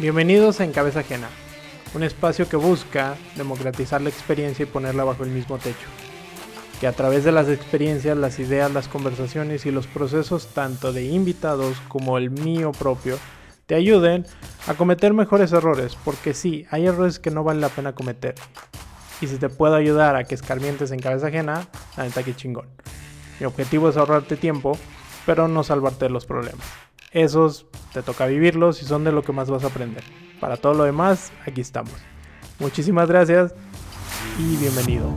[0.00, 1.28] Bienvenidos a En Cabeza Ajena,
[1.92, 5.88] un espacio que busca democratizar la experiencia y ponerla bajo el mismo techo.
[6.80, 11.04] Que a través de las experiencias, las ideas, las conversaciones y los procesos tanto de
[11.04, 13.18] invitados como el mío propio
[13.66, 14.24] te ayuden
[14.66, 18.36] a cometer mejores errores, porque sí, hay errores que no vale la pena cometer.
[19.20, 22.68] Y si te puedo ayudar a que escarmientes en cabeza ajena, la neta que chingón.
[23.38, 24.78] Mi objetivo es ahorrarte tiempo,
[25.26, 26.64] pero no salvarte de los problemas.
[27.12, 30.04] Esos te toca vivirlos y son de lo que más vas a aprender.
[30.38, 31.92] Para todo lo demás, aquí estamos.
[32.60, 33.52] Muchísimas gracias
[34.38, 35.08] y bienvenido.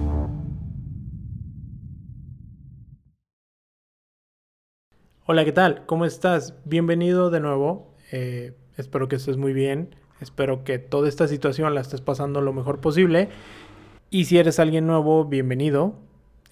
[5.26, 5.86] Hola, ¿qué tal?
[5.86, 6.56] ¿Cómo estás?
[6.66, 7.96] Bienvenido de nuevo.
[8.12, 9.96] Eh, espero que estés muy bien.
[10.20, 13.30] Espero que toda esta situación la estés pasando lo mejor posible.
[14.10, 15.94] Y si eres alguien nuevo, bienvenido.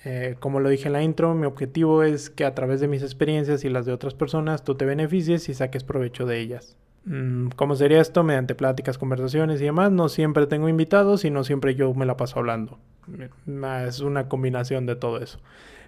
[0.03, 3.03] Eh, como lo dije en la intro, mi objetivo es que a través de mis
[3.03, 6.77] experiencias y las de otras personas tú te beneficies y saques provecho de ellas.
[7.05, 8.23] Mm, ¿Cómo sería esto?
[8.23, 9.91] Mediante pláticas, conversaciones y demás.
[9.91, 12.79] No siempre tengo invitados y no siempre yo me la paso hablando.
[13.88, 15.39] Es una combinación de todo eso.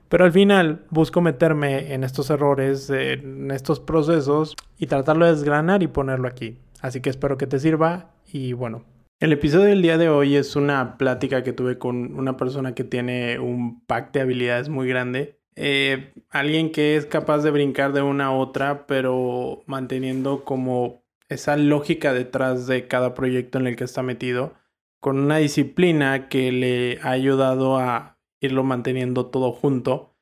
[0.09, 5.81] Pero al final busco meterme en estos errores, en estos procesos y tratarlo de desgranar
[5.81, 6.59] y ponerlo aquí.
[6.81, 8.83] Así que espero que te sirva y bueno,
[9.19, 12.83] el episodio del día de hoy es una plática que tuve con una persona que
[12.83, 15.39] tiene un pack de habilidades muy grande.
[15.55, 21.57] Eh, alguien que es capaz de brincar de una a otra, pero manteniendo como esa
[21.57, 24.53] lógica detrás de cada proyecto en el que está metido,
[24.99, 30.15] con una disciplina que le ha ayudado a irlo manteniendo todo junto.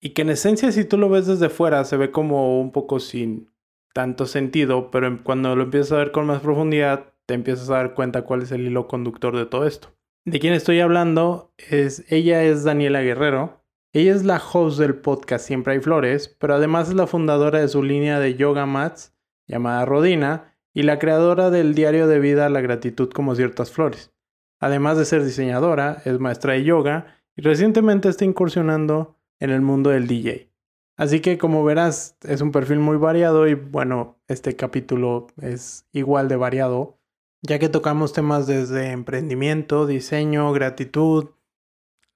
[0.00, 3.00] Y que en esencia, si tú lo ves desde fuera, se ve como un poco
[3.00, 3.50] sin
[3.92, 7.94] tanto sentido, pero cuando lo empiezas a ver con más profundidad, te empiezas a dar
[7.94, 9.96] cuenta cuál es el hilo conductor de todo esto.
[10.24, 13.62] De quién estoy hablando es, ella es Daniela Guerrero.
[13.92, 17.68] Ella es la host del podcast Siempre hay Flores, pero además es la fundadora de
[17.68, 19.14] su línea de yoga mats
[19.46, 24.12] llamada Rodina y la creadora del diario de vida La gratitud como ciertas flores.
[24.58, 29.90] Además de ser diseñadora, es maestra de yoga y recientemente está incursionando en el mundo
[29.90, 30.50] del DJ.
[30.96, 36.26] Así que como verás, es un perfil muy variado y bueno, este capítulo es igual
[36.26, 36.99] de variado
[37.42, 41.30] ya que tocamos temas desde emprendimiento, diseño, gratitud,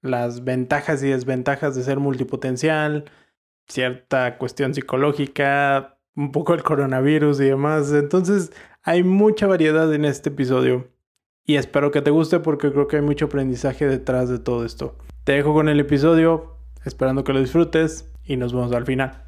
[0.01, 3.05] las ventajas y desventajas de ser multipotencial,
[3.67, 7.91] cierta cuestión psicológica, un poco el coronavirus y demás.
[7.91, 8.51] Entonces
[8.83, 10.87] hay mucha variedad en este episodio
[11.45, 14.95] y espero que te guste porque creo que hay mucho aprendizaje detrás de todo esto.
[15.23, 19.24] Te dejo con el episodio, esperando que lo disfrutes y nos vemos al final.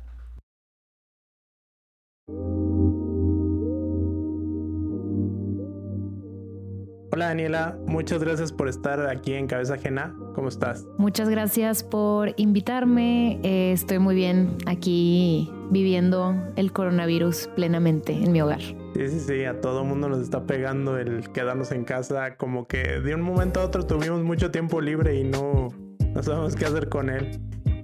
[7.09, 10.13] Hola Daniela, muchas gracias por estar aquí en Cabeza Ajena.
[10.35, 10.85] ¿Cómo estás?
[10.97, 13.39] Muchas gracias por invitarme.
[13.43, 18.59] Eh, estoy muy bien aquí viviendo el coronavirus plenamente en mi hogar.
[18.59, 22.35] Sí, sí, sí, a todo mundo nos está pegando el quedarnos en casa.
[22.35, 25.69] Como que de un momento a otro tuvimos mucho tiempo libre y no,
[26.13, 27.39] no sabemos qué hacer con él.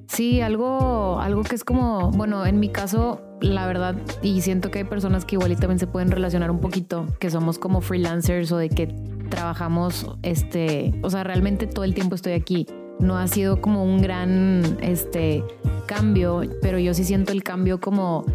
[0.08, 4.80] Sí, algo, algo que es como, bueno, en mi caso, la verdad, y siento que
[4.80, 8.58] hay personas que igual también se pueden relacionar un poquito, que somos como freelancers o
[8.58, 8.94] de que
[9.30, 12.68] trabajamos, este, o sea, realmente todo el tiempo estoy aquí.
[13.00, 15.44] No ha sido como un gran, este,
[15.86, 18.26] cambio, pero yo sí siento el cambio como,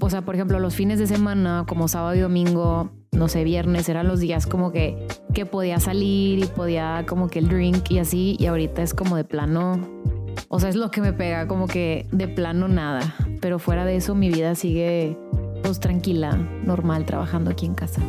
[0.00, 3.88] o sea, por ejemplo, los fines de semana, como sábado y domingo, no sé, viernes,
[3.88, 7.98] eran los días como que, que podía salir y podía como que el drink y
[7.98, 9.80] así, y ahorita es como de plano,
[10.48, 13.96] o sea, es lo que me pega, como que de plano nada, pero fuera de
[13.96, 15.16] eso mi vida sigue
[15.62, 18.00] pues tranquila, normal, trabajando aquí en casa.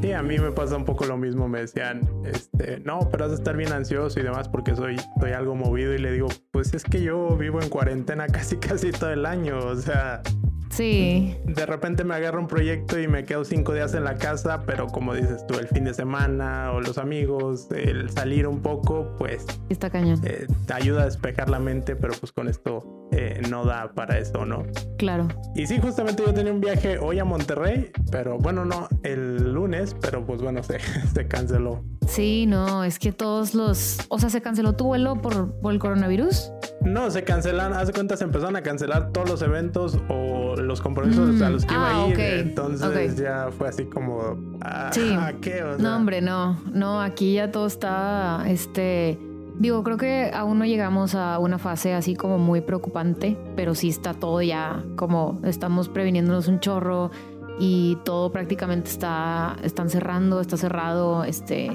[0.00, 1.48] Sí, a mí me pasa un poco lo mismo.
[1.48, 5.32] Me decían, este, no, pero has de estar bien ansioso y demás porque soy, soy
[5.32, 5.92] algo movido.
[5.92, 9.58] Y le digo, pues es que yo vivo en cuarentena casi, casi todo el año.
[9.58, 10.22] O sea,
[10.70, 11.36] Sí.
[11.44, 14.86] De repente me agarro un proyecto y me quedo cinco días en la casa, pero
[14.86, 19.46] como dices tú, el fin de semana o los amigos, el salir un poco, pues...
[19.68, 20.20] Está cañón.
[20.24, 24.18] Eh, te ayuda a despejar la mente, pero pues con esto eh, no da para
[24.18, 24.64] eso, ¿no?
[24.98, 25.28] Claro.
[25.54, 29.96] Y sí, justamente yo tenía un viaje hoy a Monterrey, pero bueno, no, el lunes,
[30.00, 31.84] pero pues bueno, se, se canceló.
[32.06, 33.98] Sí, no, es que todos los...
[34.08, 36.52] O sea, ¿se canceló tu vuelo por, por el coronavirus?
[36.84, 41.40] No, se cancelan, hace cuenta se empezaron a cancelar todos los eventos o los compromisos
[41.42, 42.20] a los que iba a ah, ir.
[42.20, 45.16] Entonces ya fue así como, ah, sí.
[45.40, 45.64] ¿qué?
[45.78, 49.18] No, hombre, no, no, aquí ya todo está, este,
[49.58, 53.88] digo, creo que aún no llegamos a una fase así como muy preocupante, pero sí
[53.88, 57.10] está todo ya como estamos previniéndonos un chorro
[57.58, 61.70] y todo prácticamente está, están cerrando, está cerrado, este,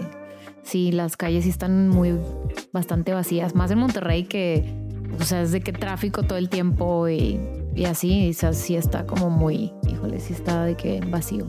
[0.64, 2.18] sí, las calles sí están muy,
[2.72, 4.82] bastante vacías, más en Monterrey que
[5.19, 7.39] o sea, es de que tráfico todo el tiempo y,
[7.75, 11.45] y así, y, sí está como muy, híjole, sí está de que vacío.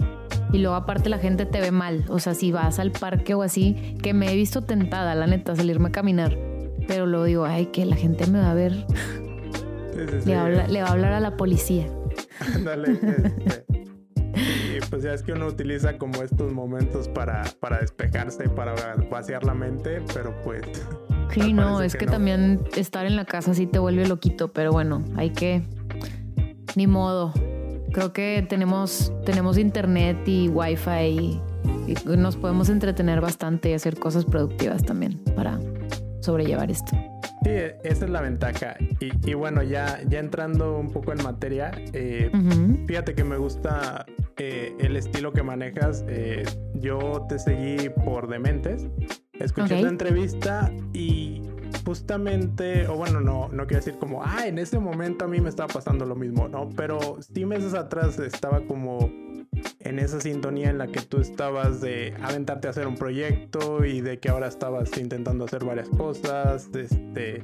[0.53, 2.05] Y luego aparte la gente te ve mal.
[2.09, 5.57] O sea, si vas al parque o así, que me he visto tentada, la neta,
[5.57, 6.39] salirme a caminar.
[6.87, 8.87] Pero luego digo, ay, que la gente me va a ver.
[10.25, 10.35] Le,
[10.83, 11.87] va a hablar a la policía.
[12.65, 13.64] Dale, este.
[14.95, 18.77] Pues ya es que uno utiliza como estos momentos para, para despejarse, para
[19.11, 20.63] vaciar la mente, pero pues...
[21.35, 25.03] Sí, no, es que, también estar en la casa sí te vuelve loquito, pero bueno,
[25.17, 25.65] hay que...
[26.77, 27.33] Ni modo.
[27.93, 31.43] Creo que tenemos, tenemos internet y wifi y,
[31.89, 35.59] y nos podemos entretener bastante y hacer cosas productivas también para
[36.21, 36.93] sobrellevar esto.
[37.43, 37.51] Sí,
[37.83, 38.77] esa es la ventaja.
[39.01, 42.31] Y, bueno, ya, ya entrando un poco en materia, eh,
[42.87, 46.05] fíjate que me gusta eh, el estilo que manejas.
[46.09, 46.45] Eh,
[46.75, 48.89] yo te seguí por Dementes,
[49.33, 51.43] escuché la entrevista y
[51.85, 55.49] justamente, o bueno, no, no quiero decir como, ah, en ese momento a mí me
[55.49, 56.71] estaba pasando lo mismo, ¿no?
[56.77, 59.11] Pero sí meses atrás estaba como
[59.81, 64.01] en esa sintonía en la que tú estabas de aventarte a hacer un proyecto y
[64.01, 67.43] de que ahora estabas intentando hacer varias cosas, este,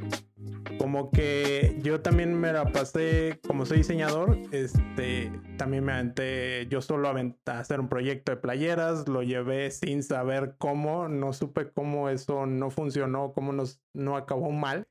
[0.79, 6.81] como que yo también me la pasé, como soy diseñador, este, también me aventé yo
[6.81, 12.09] solo a hacer un proyecto de playeras, lo llevé sin saber cómo, no supe cómo
[12.09, 14.85] eso no funcionó, cómo nos, no acabó mal.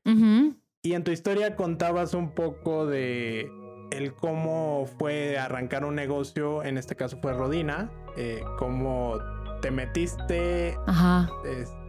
[0.82, 3.50] Y en tu historia contabas un poco de
[3.90, 9.18] el cómo fue arrancar un negocio, en este caso fue Rodina, eh, cómo
[9.60, 11.28] te metiste, Ajá.
[11.44, 11.79] Este,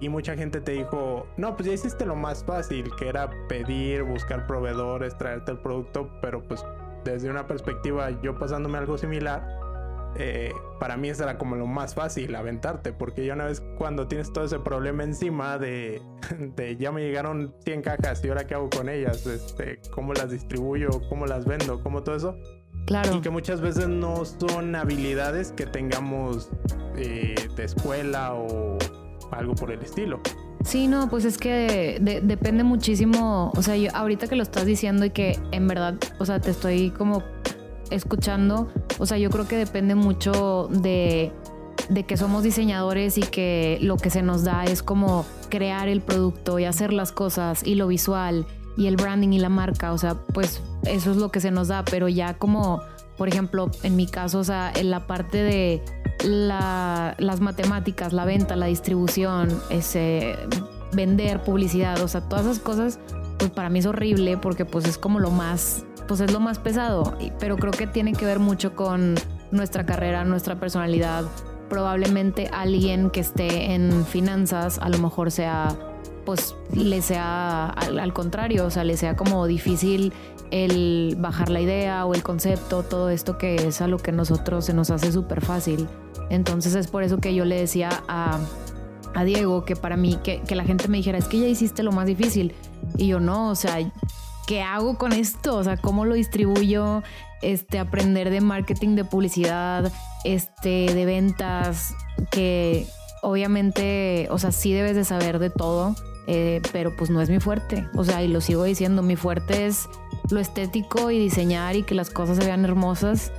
[0.00, 4.02] y mucha gente te dijo, no, pues ya hiciste lo más fácil, que era pedir,
[4.02, 6.64] buscar proveedores, traerte el producto, pero pues
[7.04, 9.46] desde una perspectiva, yo pasándome algo similar,
[10.16, 14.08] eh, para mí eso era como lo más fácil, aventarte, porque ya una vez cuando
[14.08, 16.02] tienes todo ese problema encima de,
[16.56, 20.30] de ya me llegaron 100 cajas y ahora qué hago con ellas, este, cómo las
[20.30, 22.36] distribuyo, cómo las vendo, cómo todo eso.
[22.86, 23.16] Claro.
[23.16, 26.50] Y que muchas veces no son habilidades que tengamos
[26.96, 28.78] eh, de escuela o
[29.32, 30.20] algo por el estilo.
[30.64, 35.06] Sí, no, pues es que depende muchísimo, o sea, yo, ahorita que lo estás diciendo
[35.06, 37.22] y que en verdad, o sea, te estoy como
[37.90, 38.68] escuchando,
[38.98, 41.32] o sea, yo creo que depende mucho de,
[41.88, 46.02] de que somos diseñadores y que lo que se nos da es como crear el
[46.02, 48.46] producto y hacer las cosas y lo visual
[48.76, 51.68] y el branding y la marca, o sea, pues eso es lo que se nos
[51.68, 52.82] da, pero ya como,
[53.20, 55.82] por ejemplo, en mi caso, o sea, en la parte de
[56.24, 60.38] las matemáticas, la venta, la distribución, ese,
[60.94, 62.98] vender, publicidad, o sea, todas esas cosas,
[63.38, 66.58] pues para mí es horrible porque pues es como lo más pues es lo más
[66.58, 69.16] pesado, pero creo que tiene que ver mucho con
[69.50, 71.26] nuestra carrera, nuestra personalidad.
[71.68, 75.76] Probablemente alguien que esté en finanzas a lo mejor sea,
[76.24, 80.14] pues le sea al, contrario, o sea, le sea como difícil
[80.50, 84.64] el bajar la idea o el concepto, todo esto que es a lo que nosotros
[84.64, 85.88] se nos hace súper fácil.
[86.28, 88.38] Entonces es por eso que yo le decía a,
[89.14, 91.82] a Diego que para mí, que, que, la gente me dijera, es que ya hiciste
[91.82, 92.54] lo más difícil.
[92.96, 93.78] Y yo no, o sea,
[94.46, 95.56] ¿qué hago con esto?
[95.56, 97.02] O sea, ¿cómo lo distribuyo?
[97.42, 99.92] Este, aprender de marketing, de publicidad,
[100.24, 101.94] este, de ventas,
[102.30, 102.86] que
[103.22, 105.94] obviamente, o sea, sí debes de saber de todo,
[106.26, 107.88] eh, pero pues no es mi fuerte.
[107.94, 109.88] O sea, y lo sigo diciendo, mi fuerte es
[110.32, 113.32] lo estético y diseñar y que las cosas se vean hermosas,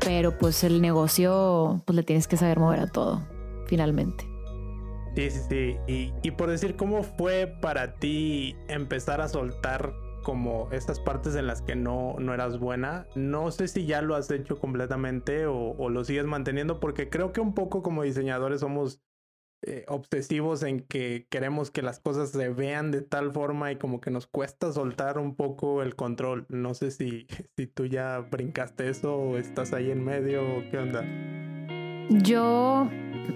[0.00, 3.26] pero pues el negocio, pues le tienes que saber mover a todo,
[3.66, 4.24] finalmente.
[5.14, 5.76] Sí, sí, sí.
[5.86, 9.94] Y, y por decir, ¿cómo fue para ti empezar a soltar
[10.26, 13.06] como estas partes en las que no, no eras buena.
[13.14, 17.40] No sé si ya lo has hecho completamente o, lo sigues manteniendo, porque creo que
[17.40, 19.00] un poco como diseñadores somos
[19.62, 24.00] eh, obsesivos en que queremos que las cosas se vean de tal forma y como
[24.00, 26.46] que nos cuesta soltar un poco el control.
[26.48, 30.78] No sé si, si tú ya brincaste eso o estás ahí en medio o qué
[30.78, 31.04] onda.
[32.08, 32.88] Yo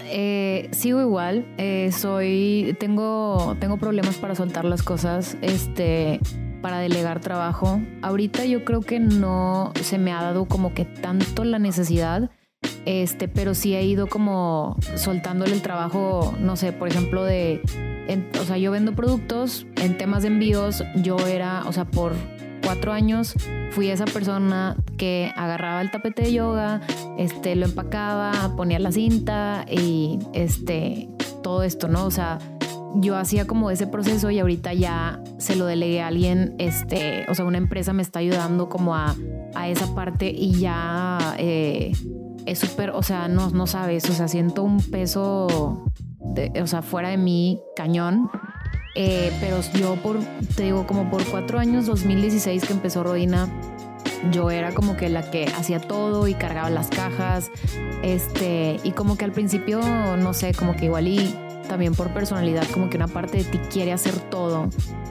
[0.04, 5.36] eh, sigo igual, eh, soy, tengo, tengo problemas para soltar las cosas.
[5.42, 6.20] Este,
[6.60, 7.80] para delegar trabajo.
[8.02, 12.30] Ahorita yo creo que no se me ha dado como que tanto la necesidad,
[12.86, 17.62] este, pero sí he ido como soltándole el trabajo, no sé, por ejemplo, de,
[18.40, 22.12] o sea, yo vendo productos en temas de envíos, yo era, o sea, por
[22.62, 23.34] cuatro años
[23.70, 26.80] fui esa persona que agarraba el tapete de yoga,
[27.18, 31.08] este, lo empacaba, ponía la cinta y este,
[31.42, 32.04] todo esto, ¿no?
[32.06, 32.38] O sea,
[32.96, 37.34] yo hacía como ese proceso y ahorita ya se lo delegué a alguien, este, o
[37.34, 39.14] sea, una empresa me está ayudando como a,
[39.54, 41.92] a esa parte y ya eh,
[42.46, 47.10] es súper, o sea, no, no sabes, o sea, siento un peso, o sea, fuera
[47.10, 48.30] de mí cañón.
[48.96, 50.18] Eh, pero yo por,
[50.56, 53.48] te digo, como por cuatro años, 2016 que empezó Rodina,
[54.32, 57.50] yo era como que la que hacía todo y cargaba las cajas,
[58.02, 59.80] este, y como que al principio,
[60.16, 61.34] no sé, como que igual y
[61.68, 64.68] también por personalidad, como que una parte de ti quiere hacer todo.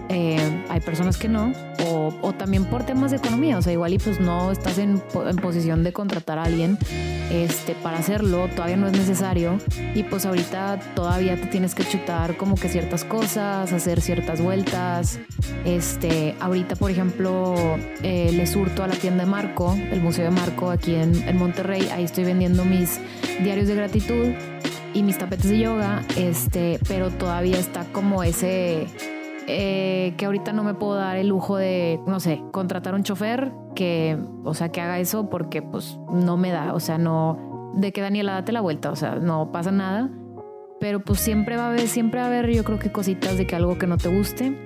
[0.10, 1.54] Eh, hay personas que no,
[1.86, 5.36] o, también por temas de economía, o sea, igual y pues no estás en, en,
[5.36, 6.80] posición de contratar a alguien
[7.32, 9.60] este, para hacerlo, todavía no es necesario,
[9.94, 15.20] y pues ahorita todavía te tienes que chutar como que ciertas cosas, hacer ciertas vueltas.
[15.64, 17.56] Este, ahorita, por ejemplo,
[18.02, 21.38] eh, le surto a la tienda de Marco, el Museo de Marco aquí en, en
[21.38, 23.00] Monterrey, ahí estoy vendiendo mis
[23.44, 24.28] diarios de gratitud
[24.94, 28.88] y mis tapetes de yoga, este, pero todavía está como ese
[29.52, 33.52] eh, que ahorita no me puedo dar el lujo de, no sé, contratar un chofer
[33.76, 37.92] que, o sea, que haga eso porque pues no me da, o sea, no, de
[37.92, 40.12] que Daniela date la vuelta, o sea, no pasa nada,
[40.80, 43.48] pero pues siempre va a haber, siempre va a haber yo creo que cositas de
[43.48, 44.62] que algo que no te guste.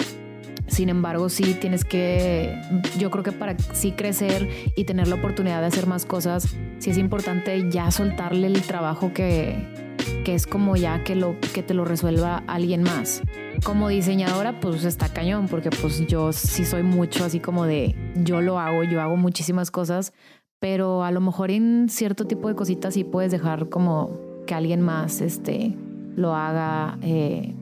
[0.68, 2.60] Sin embargo, sí tienes que,
[2.98, 6.90] yo creo que para sí crecer y tener la oportunidad de hacer más cosas, sí
[6.90, 9.93] es importante ya soltarle el trabajo que,
[10.24, 13.22] que es como ya que, lo, que te lo resuelva alguien más.
[13.64, 18.42] Como diseñadora, pues está cañón, porque pues yo sí soy mucho así como de yo
[18.42, 20.14] lo hago, yo hago muchísimas cosas,
[20.60, 24.82] pero a lo mejor en cierto tipo de cositas sí puedes dejar como que alguien
[24.82, 25.76] más este,
[26.16, 27.54] lo haga eh,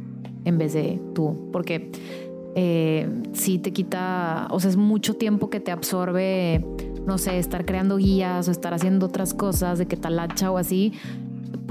[0.46, 1.92] en vez de tú, porque
[2.56, 6.66] eh, sí te quita, o sea, es mucho tiempo que te absorbe,
[7.06, 10.94] no sé, estar creando guías o estar haciendo otras cosas de que talacha o así,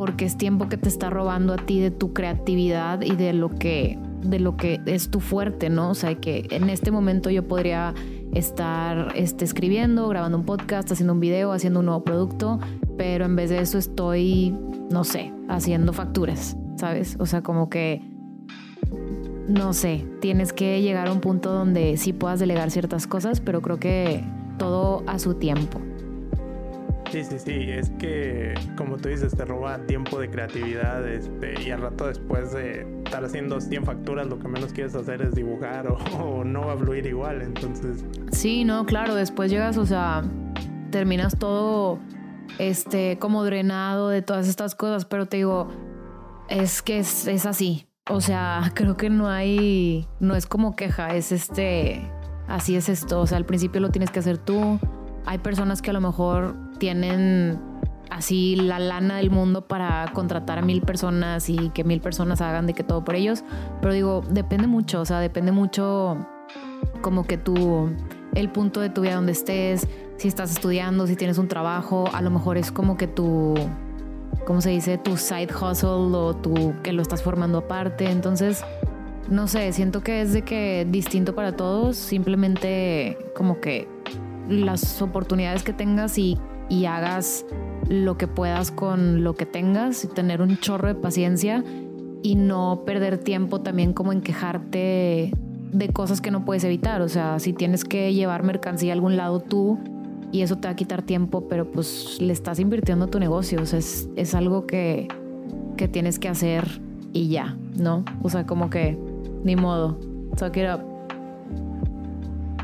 [0.00, 3.50] porque es tiempo que te está robando a ti de tu creatividad y de lo
[3.50, 5.90] que de lo que es tu fuerte, ¿no?
[5.90, 7.92] O sea, que en este momento yo podría
[8.33, 12.59] estar este, escribiendo, grabando un podcast, haciendo un video, haciendo un nuevo producto,
[12.97, 14.57] pero en vez de eso estoy,
[14.90, 17.19] no sé, haciendo facturas, ¿sabes?
[17.21, 18.00] O sea, como que,
[19.49, 23.61] no sé, tienes que llegar a un punto donde sí puedas delegar ciertas cosas, pero
[23.61, 24.25] creo que
[24.57, 25.78] todo a su tiempo.
[27.11, 31.73] Sí, sí, sí, es que como tú dices, te roba tiempo de creatividad este, y
[31.73, 35.88] al rato después de estar haciendo 100 facturas, lo que menos quieres hacer es dibujar
[36.21, 38.05] o, no va a fluir igual, entonces...
[38.31, 40.23] Sí, no, claro, después llegas, o sea,
[40.93, 41.99] terminas todo
[42.59, 45.69] este como drenado de todas estas cosas, pero te digo,
[46.49, 51.17] es que es, es así, o sea, creo que no hay, no es como queja,
[51.17, 52.09] es este,
[52.47, 54.79] así es esto, o sea, al principio lo tienes que hacer tú
[55.26, 57.60] hay personas que a lo mejor tienen
[58.10, 62.66] así la lana del mundo para contratar a mil personas y que mil personas hagan
[62.66, 63.44] de que todo por ellos.
[63.80, 66.26] Pero digo, depende mucho, o sea, depende mucho
[67.02, 67.90] como que tú,
[68.34, 72.20] el punto de tu vida donde estés, si estás estudiando, si tienes un trabajo, a
[72.20, 73.54] lo mejor es como que tu,
[74.46, 74.99] ¿cómo se dice?
[74.99, 78.10] Tu side hustle o tu que lo estás formando aparte.
[78.10, 78.64] Entonces,
[79.28, 83.87] no sé, siento que es de que distinto para todos, simplemente como que
[84.49, 86.38] las oportunidades que tengas y,
[86.87, 87.45] hagas
[87.89, 91.65] lo que puedas con lo que tengas y tener un chorro de paciencia
[92.23, 95.33] y no perder tiempo también como en quejarte
[95.73, 97.03] de cosas que no puedes evitar.
[97.03, 99.79] O sea, si tienes que llevar mercancía a algún lado tú
[100.33, 103.61] y eso te va a quitar tiempo, pero pues le estás invirtiendo a tu negocio.
[103.61, 105.09] O sea, es, es algo que,
[105.77, 106.81] que tienes que hacer
[107.12, 108.05] y ya, ¿no?
[108.23, 108.97] O sea, como que
[109.45, 109.99] ni modo.
[110.37, 110.81] Suck it up.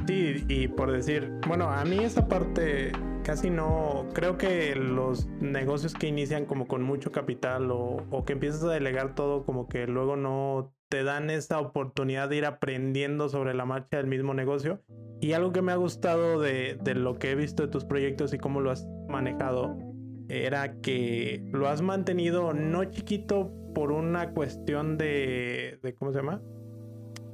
[0.07, 2.93] Sí, y por decir, bueno, a mí esa parte
[3.27, 8.63] casi no, creo que los negocios que inician como con mucho capital o, que empiezas
[8.63, 13.53] a delegar todo, como que luego no te dan esa oportunidad de ir aprendiendo sobre
[13.53, 14.81] la marcha del mismo negocio.
[15.21, 18.33] Y algo que me ha gustado de, de lo que he visto de tus proyectos
[18.33, 19.77] y cómo lo has manejado,
[20.29, 26.43] era que lo has mantenido no chiquito por una cuestión de, de ¿cómo se llama?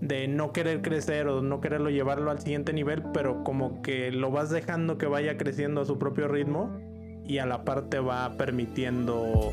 [0.02, 4.32] De no querer crecer o no quererlo llevarlo al siguiente nivel, pero como que lo
[4.32, 6.76] vas dejando que vaya creciendo a su propio ritmo
[7.24, 9.52] y a la parte va permitiendo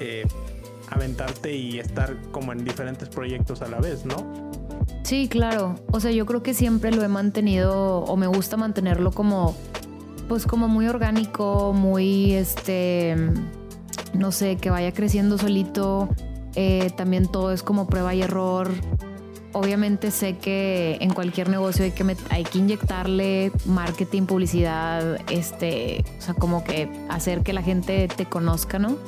[0.00, 0.26] eh,
[0.88, 4.50] aventarte y estar como en diferentes proyectos a la vez, ¿no?
[5.02, 5.74] Sí, claro.
[5.92, 9.54] O sea, yo creo que siempre lo he mantenido o me gusta mantenerlo como,
[10.28, 13.16] pues como muy orgánico, muy, este,
[14.14, 16.08] no sé, que vaya creciendo solito.
[16.56, 18.70] Eh, también todo es como prueba y error
[19.54, 26.20] obviamente sé que en cualquier negocio hay que, hay que inyectarle marketing, publicidad, este, o
[26.20, 28.98] sea, como que hacer que la gente te conozca, ¿no?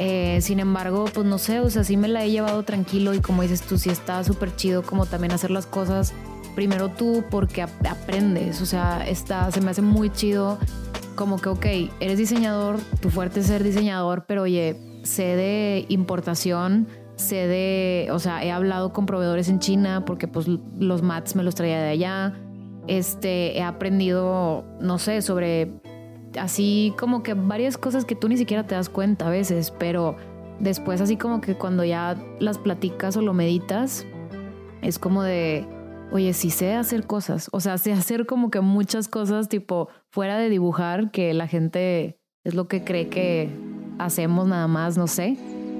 [0.00, 3.20] Eh, sin embargo, pues no sé, o sea, sí me la he llevado tranquilo y
[3.20, 6.12] como dices tú, sí está súper chido como también hacer las cosas
[6.54, 10.58] primero tú porque aprendes, o sea, está, se me hace muy chido
[11.14, 11.66] como que, ok,
[12.00, 18.18] eres diseñador, tu fuerte es ser diseñador, pero oye, sé de importación, sé de, o
[18.18, 21.88] sea, he hablado con proveedores en China porque pues los mats me los traía de
[21.90, 22.34] allá.
[22.86, 25.70] este, he aprendido, no sé, sobre
[26.38, 30.16] así como que varias cosas que tú ni siquiera te das cuenta a veces, pero
[30.58, 34.06] después así como que cuando ya las platicas o lo meditas,
[34.82, 35.66] es como de,
[36.12, 40.38] oye, sí sé hacer cosas, o sea, sé hacer como que muchas cosas tipo fuera
[40.38, 43.50] de dibujar, que la gente es lo que cree que
[43.98, 45.36] hacemos nada más, no sé,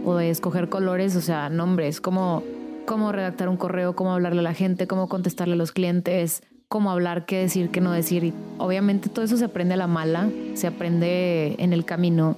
[0.09, 2.43] o de escoger colores, o sea, nombres, como
[2.87, 6.91] cómo redactar un correo, cómo hablarle a la gente, cómo contestarle a los clientes, cómo
[6.91, 8.25] hablar, qué decir, qué no decir.
[8.25, 12.37] Y obviamente todo eso se aprende a la mala, se aprende en el camino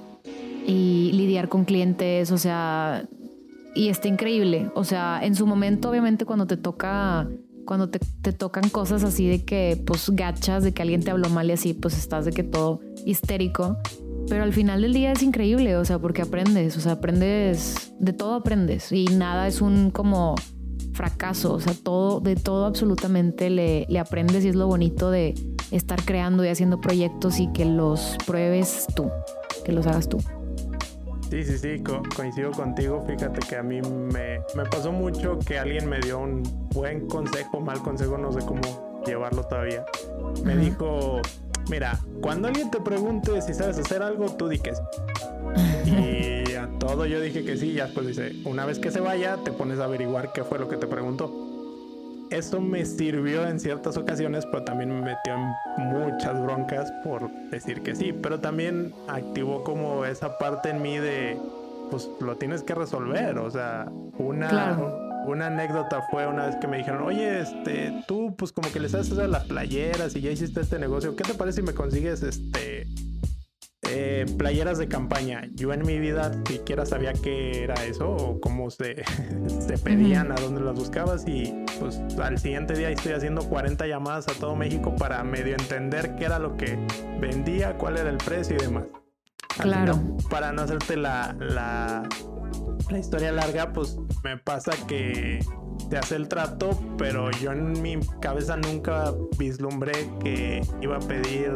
[0.67, 3.05] y lidiar con clientes, o sea,
[3.73, 4.69] y está increíble.
[4.75, 7.29] O sea, en su momento, obviamente, cuando te toca,
[7.65, 11.29] cuando te, te, tocan cosas así de que, pues, gachas, de que alguien te habló
[11.29, 13.77] mal y así, pues estás de que todo histérico.
[14.27, 18.13] Pero al final del día es increíble, o sea, porque aprendes, o sea, aprendes, de
[18.13, 20.35] todo aprendes y nada es un como
[20.93, 25.33] fracaso, o sea, todo, de todo absolutamente le, le aprendes y es lo bonito de
[25.71, 29.09] estar creando y haciendo proyectos y que los pruebes tú,
[29.65, 30.19] que los hagas tú.
[31.31, 33.01] Sí, sí, sí, co coincido contigo.
[33.07, 37.61] Fíjate que a mí me, me, pasó mucho que alguien me dio un buen consejo,
[37.61, 39.85] mal consejo, no sé cómo llevarlo todavía.
[40.43, 41.21] Me dijo,
[41.69, 44.81] mira, cuando alguien te pregunte si sabes hacer algo, tú di que sí.
[45.85, 49.37] Y a todo yo dije que sí, y después dice, una vez que se vaya,
[49.43, 51.31] te pones a averiguar qué fue lo que te preguntó.
[52.29, 55.53] Eso me sirvió en ciertas ocasiones, pero también me metió en
[55.89, 58.13] muchas broncas por decir que sí.
[58.13, 61.37] Pero también activó como esa parte en mí de,
[61.89, 63.37] pues lo tienes que resolver.
[63.37, 64.77] O sea, una,
[65.25, 68.93] una anécdota fue una vez que me dijeron, oye, este, tú pues como que les
[68.93, 71.15] haces a las playeras y ya hiciste este negocio.
[71.15, 72.87] ¿Qué te parece si me consigues este
[73.93, 75.49] eh, playeras de campaña.
[75.53, 79.03] Yo en mi vida siquiera sabía qué era eso o cómo se,
[79.59, 84.27] se pedían, a dónde las buscabas y pues al siguiente día estoy haciendo 40 llamadas
[84.29, 86.79] a todo México para medio entender qué era lo que
[87.19, 88.85] vendía, cuál era el precio y demás.
[89.59, 89.99] claro.
[90.29, 92.07] para no hacerte la, la,
[92.89, 95.39] la historia larga, pues me pasa que
[95.89, 101.51] te hace el trato, pero yo en mi cabeza nunca vislumbré que iba a pedir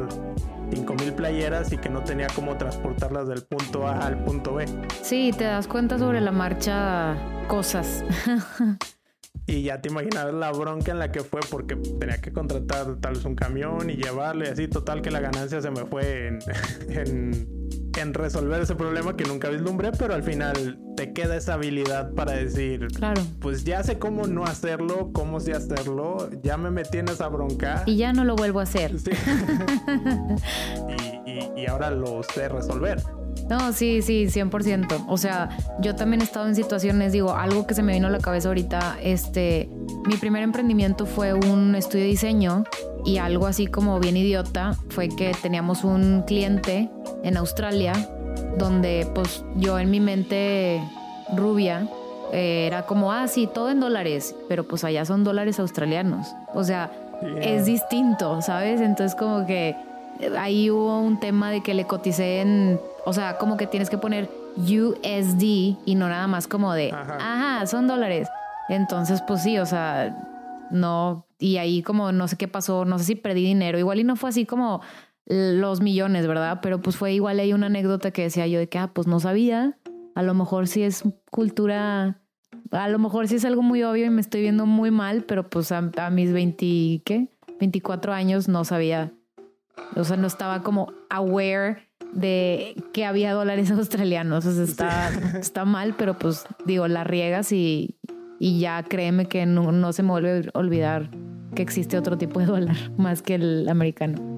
[0.71, 4.65] 5000 playeras y que no tenía cómo transportarlas del punto A al punto B.
[5.01, 7.15] Sí, te das cuenta sobre la marcha
[7.47, 8.03] cosas.
[9.47, 13.13] y ya te imaginas la bronca en la que fue porque tenía que contratar tal
[13.13, 16.39] vez un camión y llevarle así, total que la ganancia se me fue en,
[16.89, 17.64] en
[17.97, 22.33] en resolver ese problema que nunca vislumbré, pero al final te queda esa habilidad para
[22.33, 23.21] decir, claro.
[23.39, 27.83] pues ya sé cómo no hacerlo, cómo sí hacerlo, ya me metí en esa bronca.
[27.85, 28.99] Y ya no lo vuelvo a hacer.
[28.99, 29.11] Sí.
[31.25, 33.01] y, y, ahora lo sé resolver.
[33.49, 35.05] No, sí, sí, 100%.
[35.07, 35.49] O sea,
[35.79, 38.47] yo también he estado en situaciones, digo, algo que se me vino a la cabeza
[38.47, 39.69] ahorita, este,
[40.07, 42.63] mi primer emprendimiento fue un estudio de diseño
[43.03, 46.89] y algo así como bien idiota fue que teníamos un cliente
[47.25, 47.93] en Australia
[48.57, 50.81] donde pues yo en mi mente
[51.35, 51.87] rubia
[52.31, 56.33] eh, era como, ah, sí, todo en dólares, pero pues allá son dólares australianos.
[56.53, 56.91] O sea,
[57.41, 58.81] es distinto, ¿sabes?
[58.81, 59.75] Entonces como que
[60.37, 63.97] ahí hubo un tema de que le coticé en, o sea, como que tienes que
[63.97, 65.43] poner USD
[65.85, 68.29] y no nada más como de, ajá son dólares.
[68.69, 70.15] Entonces, pues sí, o sea,
[70.71, 74.03] no, y ahí como no sé qué pasó, no sé si perdí dinero, igual y
[74.03, 74.81] no fue así como
[75.25, 76.59] los millones, ¿verdad?
[76.61, 79.19] Pero pues fue igual ahí una anécdota que decía yo de que, ah, pues no
[79.19, 79.77] sabía,
[80.13, 82.21] a lo mejor sí es cultura,
[82.71, 85.49] a lo mejor sí es algo muy obvio y me estoy viendo muy mal, pero
[85.49, 87.27] pues a, mis 20, ¿qué?
[87.59, 89.13] 24 años no sabía,
[89.95, 95.65] o sea, no estaba como aware de que había dólares australianos, o sea, está, está
[95.65, 97.97] mal, pero pues digo, la riegas y,
[98.39, 101.09] y ya créeme que no, se me vuelve a olvidar
[101.55, 104.34] que existe otro tipo de dólar más que el americano.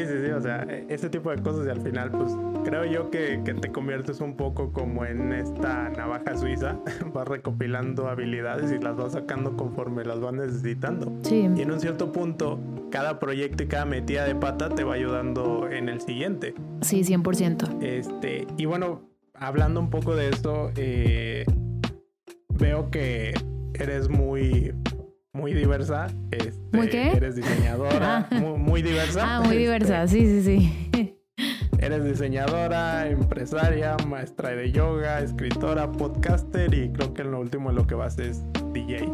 [0.00, 2.32] Sí, sí, sí, o sea, ese tipo de cosas y al final pues
[2.64, 6.78] creo yo que, que, te conviertes un poco como en esta navaja suiza,
[7.12, 11.12] vas recopilando habilidades y las vas sacando conforme las vas necesitando.
[11.22, 11.48] Sí.
[11.54, 12.58] Y en un cierto punto,
[12.90, 16.54] cada proyecto y cada metida de pata te va ayudando en el siguiente.
[16.80, 17.82] Sí, 100%.
[17.82, 19.02] Este, y bueno,
[19.34, 21.44] hablando un poco de esto, eh,
[22.48, 23.34] veo que
[23.74, 24.74] eres muy
[25.32, 26.08] muy diversa.
[26.30, 27.12] Este, ¿Muy qué?
[27.12, 28.34] Eres diseñadora, ah.
[28.40, 29.36] muy, diversa.
[29.36, 30.62] Ah, muy diversa, este, sí, sí,
[30.94, 31.16] sí.
[31.78, 37.76] Eres diseñadora, empresaria, maestra de yoga, escritora, podcaster y creo que en lo último en
[37.76, 39.08] lo que vas es DJ.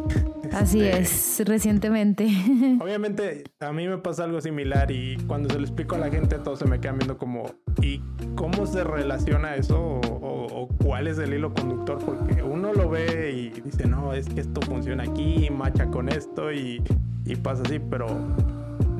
[0.57, 2.25] Así este, es, recientemente.
[2.81, 6.37] Obviamente a mí me pasa algo similar y cuando se lo explico a la gente
[6.39, 8.01] todos se me quedan viendo como ¿y
[8.35, 11.99] cómo se relaciona eso o, o cuál es el hilo conductor?
[11.99, 16.51] Porque uno lo ve y dice, no, es que esto funciona aquí, macha con esto
[16.51, 16.81] y,
[17.25, 18.07] y pasa así, pero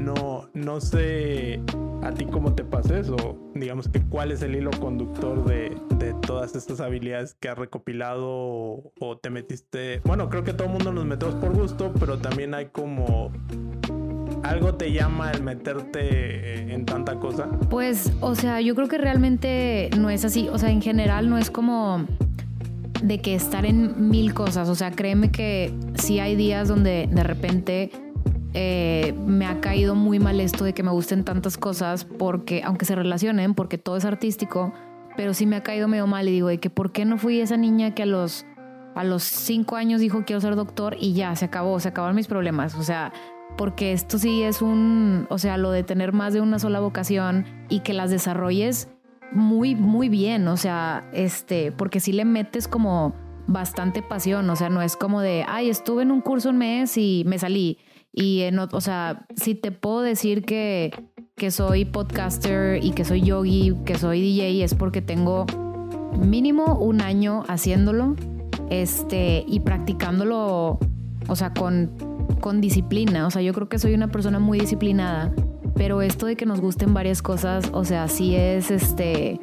[0.08, 1.62] no, no sé
[2.02, 3.38] a ti cómo te pasa eso.
[3.54, 8.26] Digamos que cuál es el hilo conductor de, de todas estas habilidades que has recopilado
[9.00, 10.02] o, te metiste.
[10.06, 13.32] Bueno, creo que todo el mundo nos metemos por gusto, pero también hay como
[14.44, 17.50] algo te llama el meterte en tanta cosa?
[17.70, 20.48] Pues, o sea, yo creo que realmente no es así.
[20.50, 22.06] O sea, en general no es como
[23.04, 24.70] de que estar en mil cosas.
[24.70, 27.92] O sea, créeme que sí hay días donde de repente
[28.54, 32.86] eh, me ha caído muy mal esto de que me gusten tantas cosas porque, aunque
[32.86, 34.74] se relacionen, porque todo es artístico,
[35.16, 37.42] pero sí me ha caído medio mal y digo, de que ¿por qué no fui
[37.42, 38.46] esa niña que a los,
[38.96, 42.28] a los cinco años dijo quiero ser doctor y ya, se acabó, se acabaron mis
[42.28, 42.76] problemas?
[42.76, 43.12] O sea,
[43.58, 47.46] porque esto sí es un, o sea, lo de tener más de una sola vocación
[47.70, 48.90] y que las desarrolles
[49.32, 53.14] muy, muy bien, o sea, este, porque si le metes como
[53.48, 56.98] bastante pasión, o sea, no es como de, ay, estuve en un curso un mes
[56.98, 57.78] y me salí
[58.14, 60.92] y, en, o sea, si te puedo decir que,
[61.36, 65.46] que soy podcaster y que soy yogi, que soy DJ, es porque tengo
[66.20, 68.16] mínimo un año haciéndolo
[68.70, 70.80] este, y practicándolo,
[71.28, 71.92] o sea, con,
[72.42, 73.28] con disciplina.
[73.28, 75.34] O sea, yo creo que soy una persona muy disciplinada,
[75.76, 79.40] pero esto de que nos gusten varias cosas, o sea, sí es este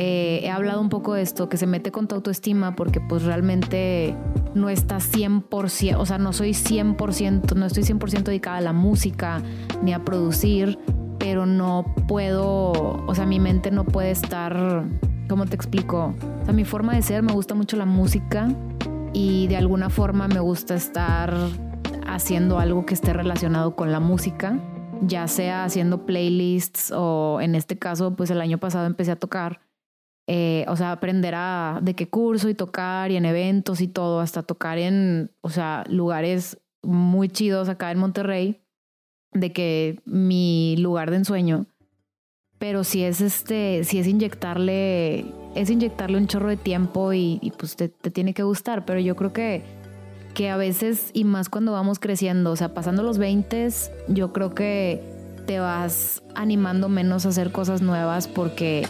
[0.00, 3.24] eh, he hablado un poco de esto, que se mete con tu autoestima porque pues
[3.24, 4.14] realmente
[4.54, 9.42] no estás 100%, o sea, no soy 100%, no estoy 100% dedicada a la música
[9.82, 10.78] ni a producir,
[11.18, 12.70] pero no puedo,
[13.08, 14.84] o sea, mi mente no puede estar,
[15.28, 16.14] ¿cómo te explico?
[16.42, 18.54] O sea, mi forma de ser, me gusta mucho la música
[19.12, 21.34] y de alguna forma me gusta estar
[22.06, 24.60] haciendo algo que esté relacionado con la música,
[25.02, 29.66] ya sea haciendo playlists o en este caso, pues el año pasado empecé a tocar
[30.30, 34.20] eh, o sea, aprender a de qué curso y tocar y en eventos y todo,
[34.20, 38.60] hasta tocar en, o sea, lugares muy chidos acá en Monterrey,
[39.32, 41.64] de que mi lugar de ensueño,
[42.58, 47.76] pero si es este, si es inyectarle, es inyectarle un chorro de tiempo y, pues
[47.76, 49.62] te, te, tiene que gustar, pero yo creo que,
[50.34, 53.68] que a veces, y más cuando vamos creciendo, o sea, pasando los 20,
[54.08, 55.02] yo creo que
[55.46, 58.86] te vas animando menos a hacer cosas nuevas porque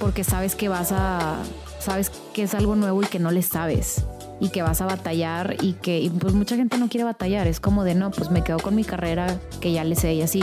[0.00, 1.36] porque sabes que vas a,
[1.78, 4.04] sabes que es algo nuevo y que no le sabes
[4.40, 7.84] y que vas a batallar y que pues mucha gente no quiere batallar, es como
[7.84, 10.42] de no, pues me quedo con mi carrera que ya le sé y así.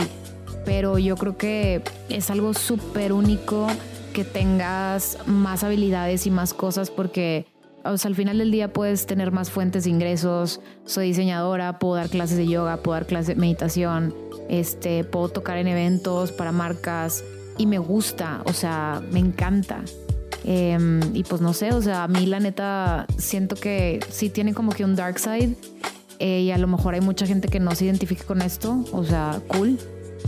[0.64, 3.66] Pero yo creo que es algo súper único
[4.12, 7.46] que tengas más habilidades y más cosas porque
[7.84, 10.60] o sea, al final del día puedes tener más fuentes de ingresos.
[10.84, 14.14] Soy diseñadora, puedo dar clases de yoga, puedo dar clases de meditación,
[14.48, 17.24] este, puedo tocar en eventos para marcas,
[17.58, 19.82] y me gusta, o sea, me encanta.
[20.44, 24.54] Em, y pues no sé, o sea, a mí la neta siento que sí tiene
[24.54, 25.56] como que un dark side
[26.20, 29.04] eh, y a lo mejor hay mucha gente que no se identifique con esto, o
[29.04, 29.78] sea, cool,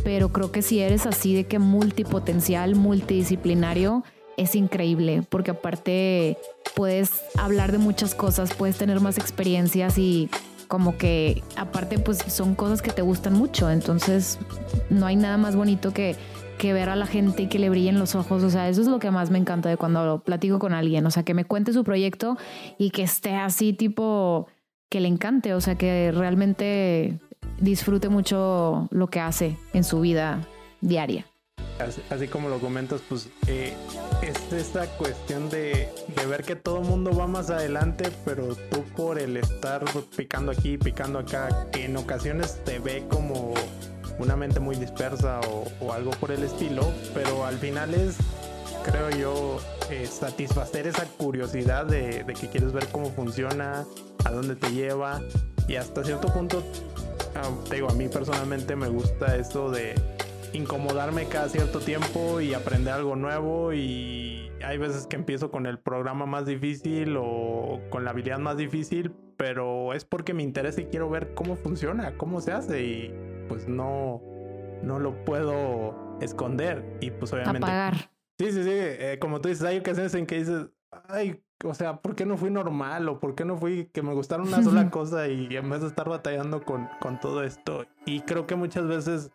[0.04, 4.04] pero creo que si eres así de que multipotencial, multidisciplinario,
[4.36, 6.36] es increíble, porque aparte
[6.74, 10.28] puedes hablar de muchas cosas, puedes tener más experiencias y
[10.66, 14.38] como que aparte pues son cosas que te gustan mucho, entonces
[14.88, 16.16] no hay nada más bonito que
[16.60, 18.42] que ver a la gente y que le brillen los ojos.
[18.44, 21.06] O sea, eso es lo que más me encanta de cuando platico con alguien.
[21.06, 22.36] O sea, que me cuente su proyecto
[22.76, 24.46] y que esté así tipo
[24.90, 25.54] que le encante.
[25.54, 27.18] O sea, que realmente
[27.58, 30.46] disfrute mucho lo que hace en su vida
[30.82, 31.26] diaria.
[32.10, 33.72] Así, como lo comentas, pues eh,
[34.20, 39.18] es esta cuestión de, de, ver que todo mundo va más adelante, pero tú por
[39.18, 39.82] el estar
[40.14, 43.54] picando aquí, picando acá, que en ocasiones te ve como
[44.20, 48.16] una mente muy dispersa o, algo por el estilo, pero al final es,
[48.84, 49.58] creo yo,
[49.90, 53.86] eh, satisfacer esa curiosidad de, que quieres ver cómo funciona,
[54.24, 55.20] a dónde te lleva
[55.66, 56.62] y hasta cierto punto,
[57.34, 59.94] ah, te digo, a mí personalmente me gusta esto de
[60.52, 65.78] incomodarme cada cierto tiempo y aprender algo nuevo y hay veces que empiezo con el
[65.78, 70.86] programa más difícil o con la habilidad más difícil, pero es porque me interesa y
[70.86, 74.22] quiero ver cómo funciona, cómo se hace y pues no,
[74.84, 76.84] no lo puedo esconder.
[77.00, 77.58] Y pues obviamente.
[77.58, 77.94] Apagar.
[78.38, 78.70] Sí, sí, sí.
[78.72, 80.68] Eh, como tú dices, hay ocasiones en que dices,
[81.08, 83.08] ay, o sea, ¿por qué no fui normal?
[83.08, 85.88] ¿O por qué no fui que me gustara una sola cosa y en vez de
[85.88, 87.86] estar batallando con, con todo esto?
[88.06, 89.32] Y creo que muchas veces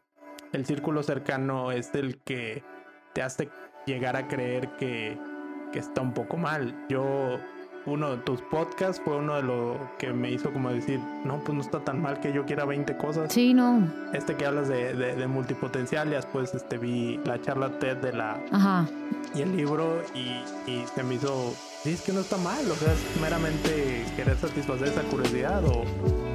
[0.54, 2.63] el círculo cercano es el que
[3.13, 3.49] te hace
[3.86, 5.19] llegar a creer que,
[5.73, 6.86] que está un poco mal.
[6.88, 7.38] Yo
[7.86, 11.56] uno de tus podcasts fue uno de los que me hizo como decir, no, pues
[11.56, 13.32] no está tan mal que yo quiera 20 cosas.
[13.32, 13.88] Sí, no.
[14.13, 18.39] Este que hablas de, de, multipotencial, y después este, vi la charla TED de la...
[18.52, 18.88] Ajá.
[19.34, 21.54] Y el libro y, y se me hizo
[21.93, 25.84] es que no está mal, o sea, es meramente querer satisfacer esa curiosidad o,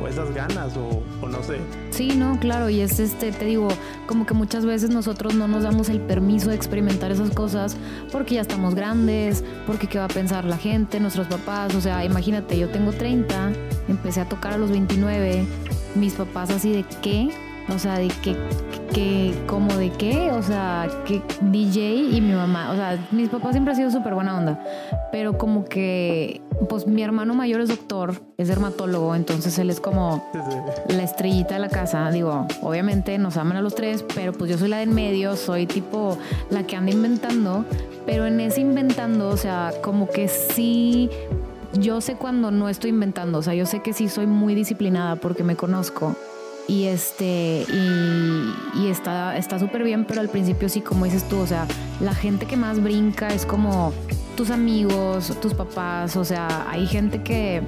[0.09, 1.59] esas ganas o, no sé.
[1.91, 3.69] Sí, no, claro, y es este, te digo,
[4.07, 7.77] como que muchas veces nosotros no nos damos el permiso de experimentar esas cosas
[8.11, 12.05] porque ya estamos grandes, porque qué va a pensar la gente, nuestros papás, o sea,
[12.05, 13.53] imagínate, yo tengo 30,
[13.89, 15.45] empecé a tocar a los 29,
[15.95, 17.31] mis papás así de qué,
[17.71, 18.37] o sea, de qué
[18.93, 23.53] que como de qué, o sea, que DJ y mi mamá, o sea, mis papás
[23.53, 24.61] siempre han sido súper buena onda,
[25.13, 30.25] pero como que, pues mi hermano mayor es doctor, es dermatólogo, entonces él es como
[30.89, 34.59] la estrellita de la casa, digo, obviamente nos aman a los tres, pero pues yo
[34.59, 36.19] soy la de en medio, soy tipo
[36.51, 37.65] la que anda inventando,
[38.07, 41.11] pero en ese inventando, o sea, como que sí
[41.75, 45.17] yo sé cuando no estoy inventando, o sea, yo sé que sí soy muy disciplinada
[45.17, 46.17] porque me conozco
[46.71, 51.47] y este y, está está súper bien pero al principio sí como dices tú o
[51.47, 51.67] sea
[52.01, 53.93] la gente que más brinca es como
[54.37, 57.61] tus amigos tus papás o sea hay gente que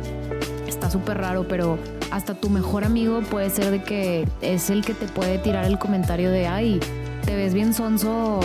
[0.69, 1.79] está súper raro pero
[2.13, 5.81] hasta tu mejor amigo puede ser de que es el que te puede tirar el
[5.81, 6.79] comentario de ay
[7.25, 8.39] te ves bien sonso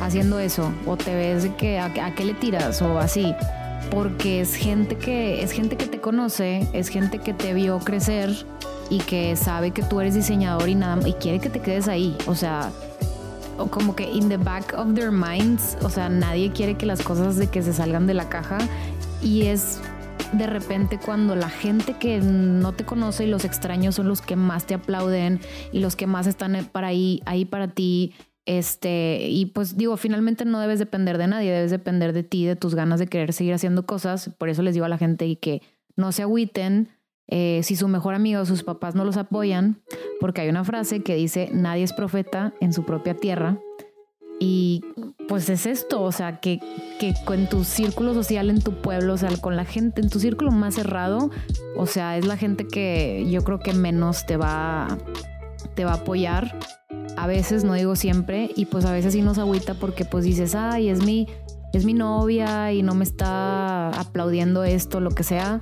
[0.00, 3.34] haciendo eso o te ves de que a, a qué le tiras o así
[3.90, 8.46] porque es gente que es gente que te conoce es gente que te vio crecer
[8.90, 12.16] y que sabe que tú eres diseñador y nada y quiere que te quedes ahí.
[12.26, 12.70] O sea,
[13.56, 17.02] o como que in the back of their minds, o sea, nadie quiere que las
[17.02, 18.58] cosas de que se salgan de la caja
[19.22, 19.80] y es
[20.32, 24.36] de repente cuando la gente que no te conoce y los extraños son los que
[24.36, 25.40] más te aplauden
[25.72, 28.14] y los que más están para ahí, ahí para ti.
[28.46, 32.56] Este, y pues digo, finalmente no debes depender de nadie, debes depender de ti, de
[32.56, 34.30] tus ganas de querer seguir haciendo cosas.
[34.38, 35.62] Por eso les digo a la gente que
[35.96, 36.88] no se agüiten,
[37.30, 39.80] eh, si su mejor amigo o sus papás no los apoyan,
[40.18, 43.58] porque hay una frase que dice, nadie es profeta en su propia tierra.
[44.40, 44.82] Y
[45.28, 46.58] pues es esto, o sea, que,
[46.98, 50.18] que con tu círculo social en tu pueblo, o sea, con la gente, en tu
[50.18, 51.30] círculo más cerrado,
[51.76, 54.98] o sea, es la gente que yo creo que menos te va,
[55.74, 56.58] te va a apoyar.
[57.16, 60.54] A veces, no digo siempre, y pues a veces sí nos agüita porque pues dices,
[60.54, 61.28] ay, es mi,
[61.74, 65.60] es mi novia y no me está aplaudiendo esto, lo que sea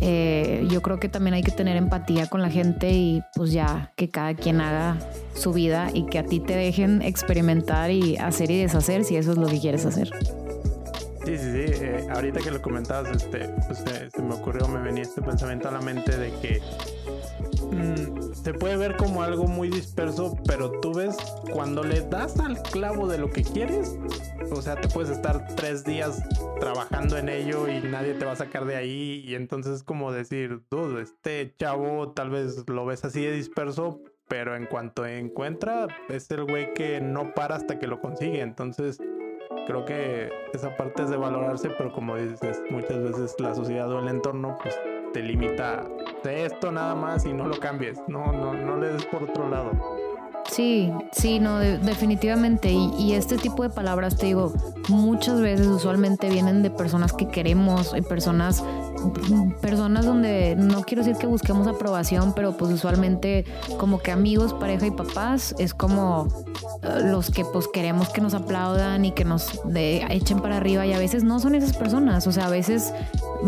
[0.00, 3.92] eh, yo creo que también hay que tener empatía con la gente y pues ya
[3.96, 4.98] que cada quien haga
[5.34, 9.32] su vida y que a ti te dejen experimentar y hacer y deshacer si eso
[9.32, 10.10] es lo que quieres hacer.
[11.24, 11.84] Sí, sí, sí.
[11.84, 15.72] Eh, ahorita que lo comentabas, este, eh, se me ocurrió, me venía este pensamiento a
[15.72, 16.60] la mente de que
[17.74, 21.16] mm, se puede ver como algo muy disperso, pero tú ves
[21.52, 23.98] cuando le das al clavo de lo que quieres,
[24.50, 26.22] o sea, te puedes estar tres días
[26.60, 29.22] trabajando en ello y nadie te va a sacar de ahí.
[29.26, 34.00] Y entonces es como decir, dude, este chavo tal vez lo ves así de disperso,
[34.28, 38.40] pero en cuanto encuentra, es el güey que no para hasta que lo consigue.
[38.40, 38.98] Entonces,
[39.66, 43.98] creo que esa parte es de valorarse, pero como dices, muchas veces la sociedad o
[44.00, 44.78] el entorno, pues
[45.14, 45.86] te limita
[46.24, 48.02] esto nada más y no lo cambies.
[48.08, 49.70] No, no, no le des por otro lado.
[50.50, 52.70] Sí, sí, no, definitivamente.
[52.70, 54.52] Y, este tipo de palabras, te digo,
[54.88, 58.62] muchas veces usualmente vienen de personas que queremos, y personas,
[59.60, 63.44] personas donde no quiero decir que busquemos aprobación, pero pues usualmente
[63.78, 66.28] como que amigos, pareja y papás es como
[66.82, 70.92] eh, los que pues queremos que nos aplaudan y que nos echen para arriba y
[70.92, 72.92] a veces no son esas personas, o sea, a veces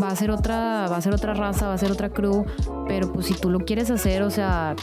[0.01, 2.45] va a ser otra, va a ser otra raza, va a ser otra crew,
[2.87, 4.77] pero pues si tú lo quieres hacer, o sea,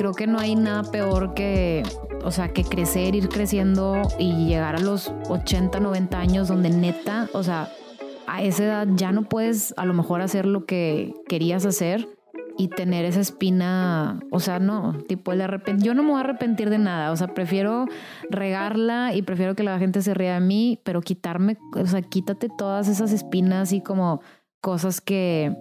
[0.00, 1.82] creo que no hay nada peor que,
[2.24, 7.28] o sea, que crecer, ir creciendo y llegar a los 80, 90 años donde neta,
[7.34, 7.68] o sea,
[8.26, 12.08] a esa edad ya no puedes a lo mejor hacer lo que querías hacer
[12.56, 16.24] y tener esa espina, o sea, no, tipo el arrepentir, yo no me voy a
[16.24, 17.84] arrepentir de nada, o sea, prefiero
[18.30, 22.48] regarla y prefiero que la gente se ría de mí, pero quitarme, o sea, quítate
[22.56, 24.22] todas esas espinas y como
[24.62, 25.54] cosas que,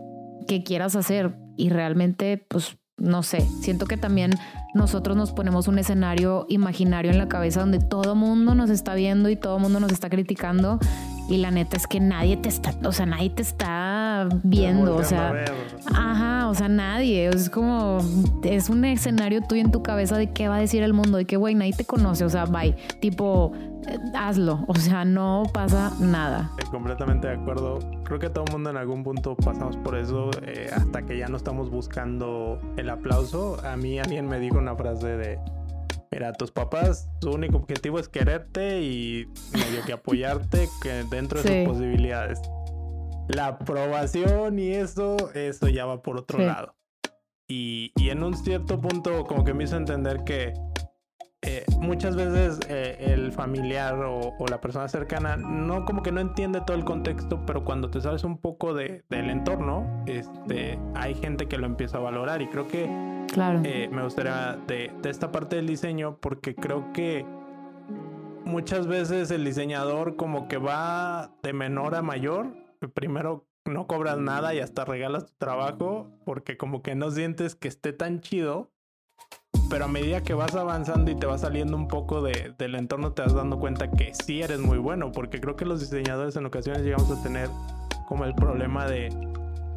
[0.47, 4.31] que quieras hacer y realmente, pues, no sé, siento que también
[4.73, 9.29] nosotros nos ponemos un escenario imaginario en la cabeza donde todo mundo nos está viendo
[9.29, 10.79] y todo mundo nos está criticando
[11.29, 15.03] y la neta es que nadie te está, o sea, nadie te está viendo, o
[15.03, 15.45] sea,
[15.93, 17.99] ajá, o sea, nadie, es como,
[18.43, 21.25] es un escenario tuyo en tu cabeza de qué va a decir el mundo, de
[21.25, 23.51] que, güey, nadie te conoce, o sea, bye, tipo,
[24.15, 26.51] hazlo, o sea, no pasa nada.
[26.71, 30.69] Completamente de acuerdo, creo que todo el mundo en algún punto pasamos por eso, eh,
[30.73, 35.17] hasta que ya no estamos buscando el aplauso, a mí alguien me dijo una frase
[35.17, 35.39] de
[36.11, 41.65] Mira, tus papás, su único objetivo es quererte y medio que apoyarte que dentro de
[41.65, 42.41] sus posibilidades.
[43.27, 46.75] La aprobación y eso, eso ya va por otro lado.
[47.47, 50.53] Y, y, en un cierto punto como que me hizo entender que
[51.41, 56.61] eh, muchas veces eh, el familiar o, la persona cercana no como que no entiende
[56.65, 61.47] todo el contexto, pero cuando te sabes un poco de, del entorno, este, hay gente
[61.47, 62.89] que lo empieza a valorar y creo que
[63.31, 63.61] claro.
[63.63, 67.25] Eh, me gustaría de, de esta parte del diseño porque creo que
[68.43, 72.53] muchas veces el diseñador como que va de menor a mayor.
[72.93, 77.67] Primero no cobras nada y hasta regalas tu trabajo porque como que no sientes que
[77.67, 78.71] esté tan chido.
[79.69, 83.11] Pero a medida que vas avanzando y te vas saliendo un poco de, del entorno
[83.11, 85.11] te vas dando cuenta que sí eres muy bueno.
[85.11, 87.49] Porque creo que los diseñadores en ocasiones llegamos a tener
[88.07, 89.09] como el problema de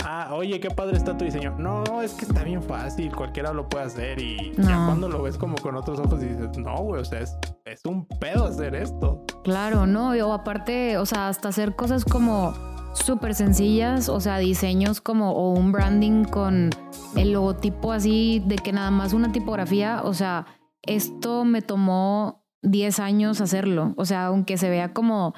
[0.04, 1.54] ah, oye, qué padre está tu diseño.
[1.58, 4.20] No, es que está bien fácil, cualquiera lo puede hacer.
[4.20, 7.20] Y ya cuando lo ves como con otros ojos y dices, no, güey, o sea,
[7.20, 9.24] es, es un pedo hacer esto.
[9.44, 12.54] Claro, no, o aparte, o sea, hasta hacer cosas como
[12.92, 16.70] súper sencillas, o sea, diseños como o un branding con
[17.16, 20.46] el logotipo así de que nada más una tipografía, o sea,
[20.82, 25.34] esto me tomó 10 años hacerlo, o sea, aunque se vea como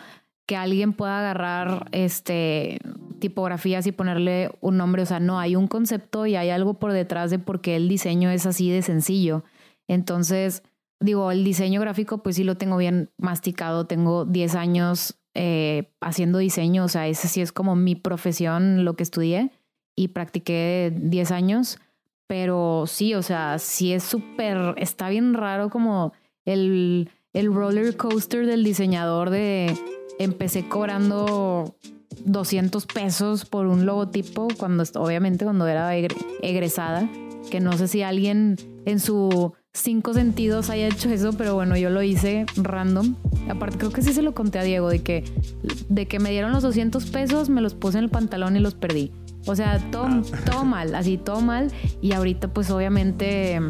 [0.46, 2.78] que alguien pueda agarrar este
[3.18, 6.92] tipografías y ponerle un nombre, o sea, no, hay un concepto y hay algo por
[6.92, 9.44] detrás de por qué el diseño es así de sencillo.
[9.88, 10.62] Entonces,
[11.00, 16.38] digo, el diseño gráfico pues sí lo tengo bien masticado, tengo 10 años eh, haciendo
[16.38, 19.50] diseño, o sea, ese sí es como mi profesión, lo que estudié
[19.96, 21.78] y practiqué 10 años,
[22.26, 26.12] pero sí, o sea, sí es súper, está bien raro como
[26.44, 29.76] el, el roller coaster del diseñador de
[30.18, 31.76] empecé cobrando
[32.24, 37.08] 200 pesos por un logotipo cuando obviamente cuando era egresada,
[37.50, 41.90] que no sé si alguien en su cinco sentidos haya hecho eso, pero bueno, yo
[41.90, 43.16] lo hice random.
[43.50, 45.24] Aparte creo que sí se lo conté a Diego de que
[45.88, 48.74] de que me dieron los 200 pesos, me los puse en el pantalón y los
[48.74, 49.12] perdí.
[49.46, 50.22] O sea, todo, ah.
[50.46, 53.60] todo mal, así todo mal y ahorita pues obviamente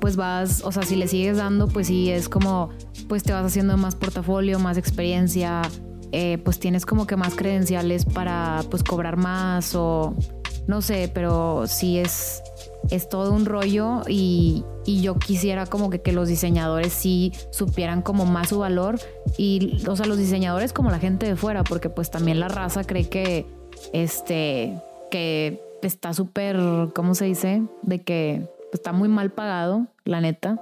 [0.00, 2.70] pues vas, o sea, si le sigues dando, pues sí es como
[3.06, 5.62] pues te vas haciendo más portafolio, más experiencia,
[6.10, 10.16] eh, pues tienes como que más credenciales para pues cobrar más o
[10.66, 12.42] no sé, pero sí es,
[12.90, 18.02] es todo un rollo y, y yo quisiera como que, que, los diseñadores sí supieran
[18.02, 18.98] como más su valor
[19.36, 22.84] y, o sea, los diseñadores como la gente de fuera, porque pues también la raza
[22.84, 23.46] cree que,
[23.92, 26.56] este, que está súper,
[26.94, 27.62] ¿cómo se dice?
[27.82, 30.60] De que está muy mal pagado, la neta.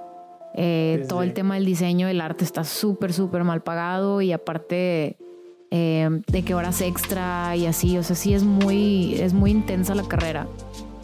[0.53, 5.17] Eh, todo el tema del diseño, el arte está súper, súper mal pagado y aparte
[5.69, 9.93] eh, de que horas extra y así, o sea, sí es muy, es muy intensa
[9.95, 10.47] la carrera.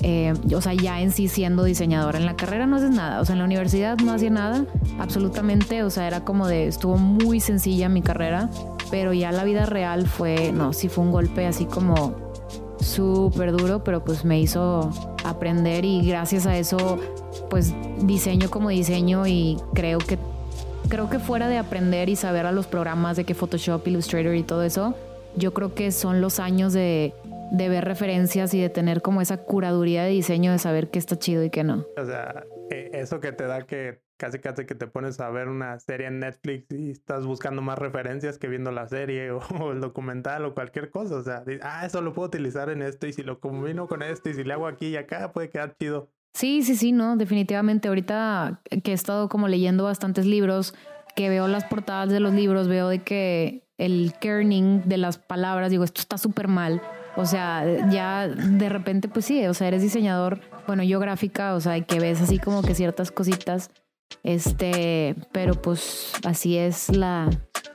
[0.06, 2.20] Eh, o sea, ya en sí siendo diseñadora.
[2.20, 4.66] En la carrera no haces nada, o sea, en la universidad no hacía nada,
[5.00, 8.50] absolutamente, o sea, era como de, estuvo muy sencilla mi carrera,
[8.92, 12.16] pero ya la vida real fue, no, sí fue un golpe así como
[12.82, 14.92] súper duro, pero pues me hizo
[15.24, 17.00] aprender y gracias a eso
[17.50, 20.18] pues diseño como diseño y creo que
[20.90, 24.44] creo que fuera de aprender y saber a los programas de que Photoshop, Illustrator y
[24.44, 24.96] todo eso,
[25.36, 27.14] yo creo que son los años de,
[27.54, 31.20] de ver referencias y de tener como esa curaduría de diseño de saber qué está
[31.20, 31.86] chido y qué no.
[31.96, 35.50] O sea, e, eso que te da que casi casi que te pones a ver
[35.50, 39.82] una serie en Netflix y estás buscando más referencias que viendo la serie o, el
[39.82, 41.16] documental o cualquier cosa.
[41.16, 44.32] O sea, ah, eso lo puedo utilizar en esto y si lo combino con esto
[44.32, 46.10] y si le hago aquí y acá puede quedar chido.
[46.34, 47.88] Sí, sí, sí, no, definitivamente.
[47.88, 50.74] Ahorita que he estado como leyendo bastantes libros,
[51.16, 55.70] que veo las portadas de los libros, veo de que el kerning de las palabras,
[55.70, 56.82] digo, esto está súper mal.
[57.16, 61.60] O sea, ya de repente, pues sí, o sea, eres diseñador, bueno, yo gráfica, o
[61.60, 63.70] sea, que ves así como que ciertas cositas
[64.22, 67.30] este, pero pues así es la,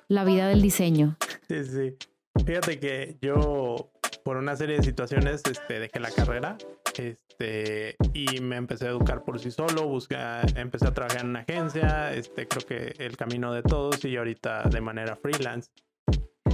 [0.08, 1.16] la vida del diseño.
[1.48, 1.96] Sí, sí.
[2.44, 3.90] Fíjate que yo,
[4.22, 6.56] por una serie de situaciones, este, dejé la carrera
[6.96, 10.16] este, y me empecé a educar por sí solo, busqué,
[10.54, 14.62] empecé a trabajar en una agencia, este, creo que el camino de todos y ahorita
[14.64, 15.70] de manera freelance.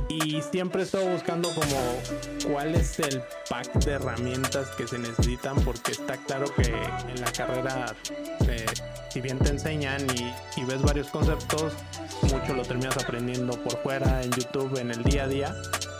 [0.09, 5.92] Y siempre estoy buscando como cuál es el pack de herramientas que se necesitan porque
[5.92, 7.94] está claro que en la carrera
[8.48, 8.66] eh,
[9.11, 11.72] si bien te enseñan y, y, ves varios conceptos,
[12.22, 15.55] mucho lo terminas aprendiendo por fuera, en YouTube, en el día a día.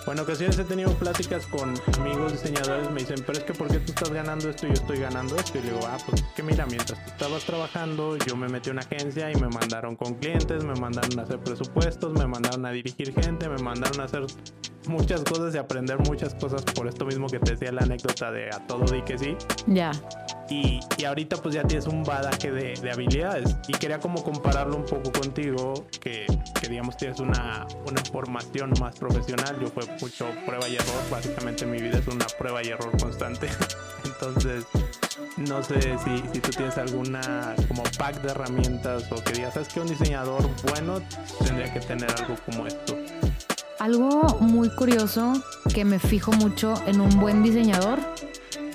[0.07, 3.78] Bueno, ocasiones he tenido pláticas con amigos diseñadores, me dicen, pero es que ¿por qué
[3.78, 5.59] tú estás ganando esto y yo estoy ganando esto?
[5.59, 8.72] Y le digo, ah, pues que mira, mientras tú estabas trabajando, yo me metí a
[8.72, 12.70] una agencia y me mandaron con clientes, me mandaron a hacer presupuestos, me mandaron a
[12.70, 14.26] dirigir gente, me mandaron a hacer
[14.88, 18.48] muchas cosas y aprender muchas cosas por esto mismo que te decía la anécdota de
[18.48, 19.36] a todo di que sí.
[19.66, 19.90] Ya.
[20.55, 23.57] Y, ahorita pues ya tienes un badaje de, de, habilidades.
[23.66, 26.26] Y quería como compararlo un poco contigo, que,
[26.61, 29.59] que, digamos tienes una, una formación más profesional.
[29.61, 31.02] Yo fue mucho prueba y error.
[31.11, 33.48] Básicamente mi vida es una prueba y error constante.
[34.05, 34.64] Entonces,
[35.36, 39.68] no sé si, si tú tienes alguna como pack de herramientas o que digas, ¿sabes
[39.68, 41.00] que un diseñador bueno
[41.44, 42.96] tendría que tener algo como esto?
[43.80, 45.32] Algo muy curioso
[45.74, 47.98] que me fijo mucho en un buen diseñador,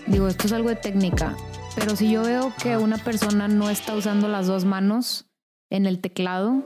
[0.08, 1.36] digo, esto es algo de técnica,
[1.80, 5.30] pero si yo veo que una persona no está usando las dos manos
[5.70, 6.62] en el teclado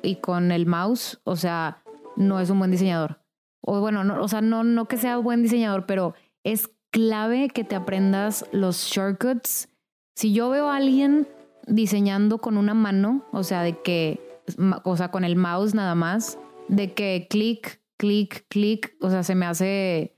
[0.00, 1.82] y con el mouse, o sea,
[2.14, 3.20] no es un buen diseñador.
[3.60, 6.14] O bueno, no, o sea, no, no que sea buen diseñador, pero
[6.44, 9.70] es clave que te aprendas los shortcuts.
[10.14, 11.26] Si yo veo a alguien
[11.66, 14.40] diseñando con una mano, o sea, de que,
[14.84, 19.34] o sea, con el mouse nada más, de que clic, clic, clic, o sea, se
[19.34, 20.16] me hace,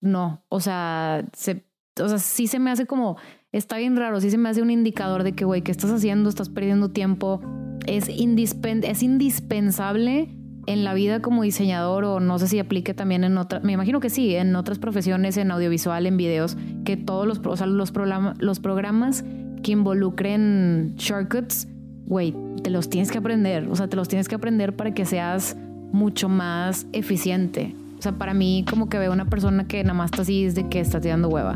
[0.00, 1.66] no, o sea, se,
[2.00, 3.16] o sea, sí se me hace como,
[3.56, 6.28] está bien raro, sí se me hace un indicador de que, güey, ¿qué estás haciendo?
[6.28, 7.40] Estás perdiendo tiempo.
[7.86, 10.28] Es, es indispensable
[10.66, 14.00] en la vida como diseñador o no sé si aplique también en otras, me imagino
[14.00, 17.92] que sí, en otras profesiones, en audiovisual, en videos, que todos los, o sea, los,
[18.38, 19.24] los programas
[19.62, 21.68] que involucren shortcuts,
[22.06, 25.04] güey, te los tienes que aprender, o sea, te los tienes que aprender para que
[25.04, 25.56] seas
[25.92, 27.74] mucho más eficiente.
[27.98, 30.68] O sea, para mí como que veo una persona que nada más está así desde
[30.68, 31.54] que está tirando hueva.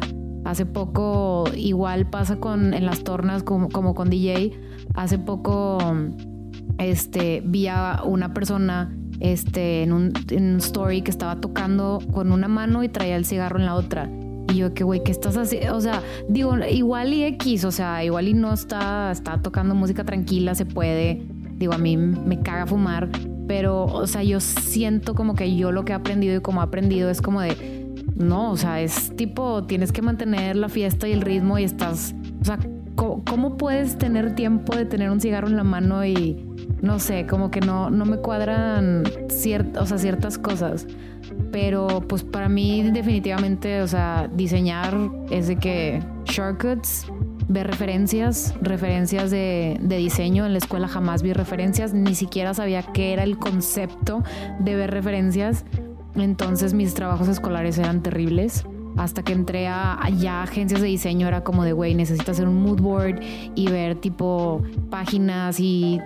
[0.51, 4.51] Hace poco, igual pasa con en las tornas como, como con DJ.
[4.95, 5.79] Hace poco
[6.77, 12.33] este, vi a una persona este, en, un, en un story que estaba tocando con
[12.33, 14.11] una mano y traía el cigarro en la otra.
[14.53, 15.77] Y yo, que güey, ¿qué estás haciendo?
[15.77, 20.03] O sea, digo, igual y X, o sea, igual y no está, está tocando música
[20.03, 21.23] tranquila, se puede.
[21.59, 23.09] Digo, a mí me caga fumar,
[23.47, 26.65] pero, o sea, yo siento como que yo lo que he aprendido y como he
[26.65, 27.80] aprendido es como de,
[28.21, 32.15] no, o sea, es tipo, tienes que mantener la fiesta y el ritmo y estás,
[32.41, 32.59] o sea,
[32.95, 36.47] ¿cómo, puedes tener tiempo de tener un cigarro en la mano y,
[36.83, 40.87] no sé, como que no, no me cuadran o sea, ciertas cosas?
[41.51, 44.95] Pero pues para mí definitivamente, o sea, diseñar
[45.31, 47.07] es de que shortcuts,
[47.49, 50.47] ver referencias, referencias de, de, diseño.
[50.47, 54.23] En la escuela jamás vi referencias, ni siquiera sabía qué era el concepto
[54.61, 55.65] de ver referencias.
[56.15, 58.65] Entonces mis trabajos escolares eran terribles.
[58.97, 62.61] Hasta que entré a, ya agencias de diseño era como de, güey, necesitas hacer un
[62.61, 63.21] mood board
[63.55, 66.01] y ver tipo páginas y,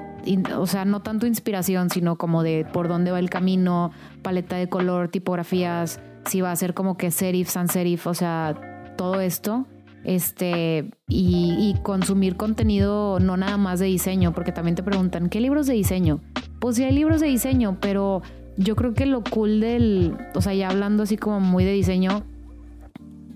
[0.56, 3.90] o sea, no tanto inspiración, sino como de por dónde va el camino,
[4.22, 8.54] paleta de color, tipografías, si va a ser como que serif, sans serif, o sea,
[8.96, 9.66] todo esto.
[10.04, 15.40] Este, y, y consumir contenido no nada más de diseño, porque también te preguntan, ¿qué
[15.40, 16.20] libros de diseño?
[16.58, 18.20] Pues sí hay libros de diseño, pero
[18.56, 22.24] yo creo que lo cool del, o sea, ya hablando así como muy de diseño,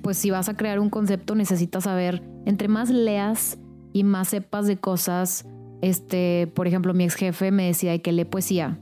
[0.03, 3.59] pues si vas a crear un concepto necesitas saber, entre más leas
[3.93, 5.47] y más sepas de cosas,
[5.83, 8.79] este, por ejemplo, mi ex jefe me decía que lee poesía,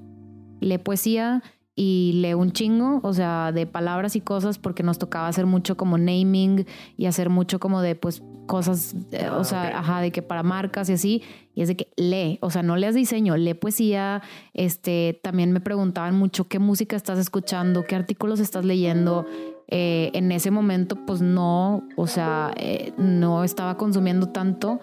[0.60, 1.42] lee poesía
[1.74, 5.76] y lee un chingo, o sea, de palabras y cosas, porque nos tocaba hacer mucho
[5.76, 6.66] como naming
[6.96, 10.42] y hacer mucho como de, pues, cosas, eh, o ah, sea, ajá, de que para
[10.42, 11.22] marcas y así,
[11.54, 14.22] y es de que lee, o sea, no leas diseño, lee poesía,
[14.54, 19.26] este, también me preguntaban mucho qué música estás escuchando, qué artículos estás leyendo,
[19.68, 24.80] eh, en ese momento, pues no, o sea, eh, no estaba consumiendo tanto,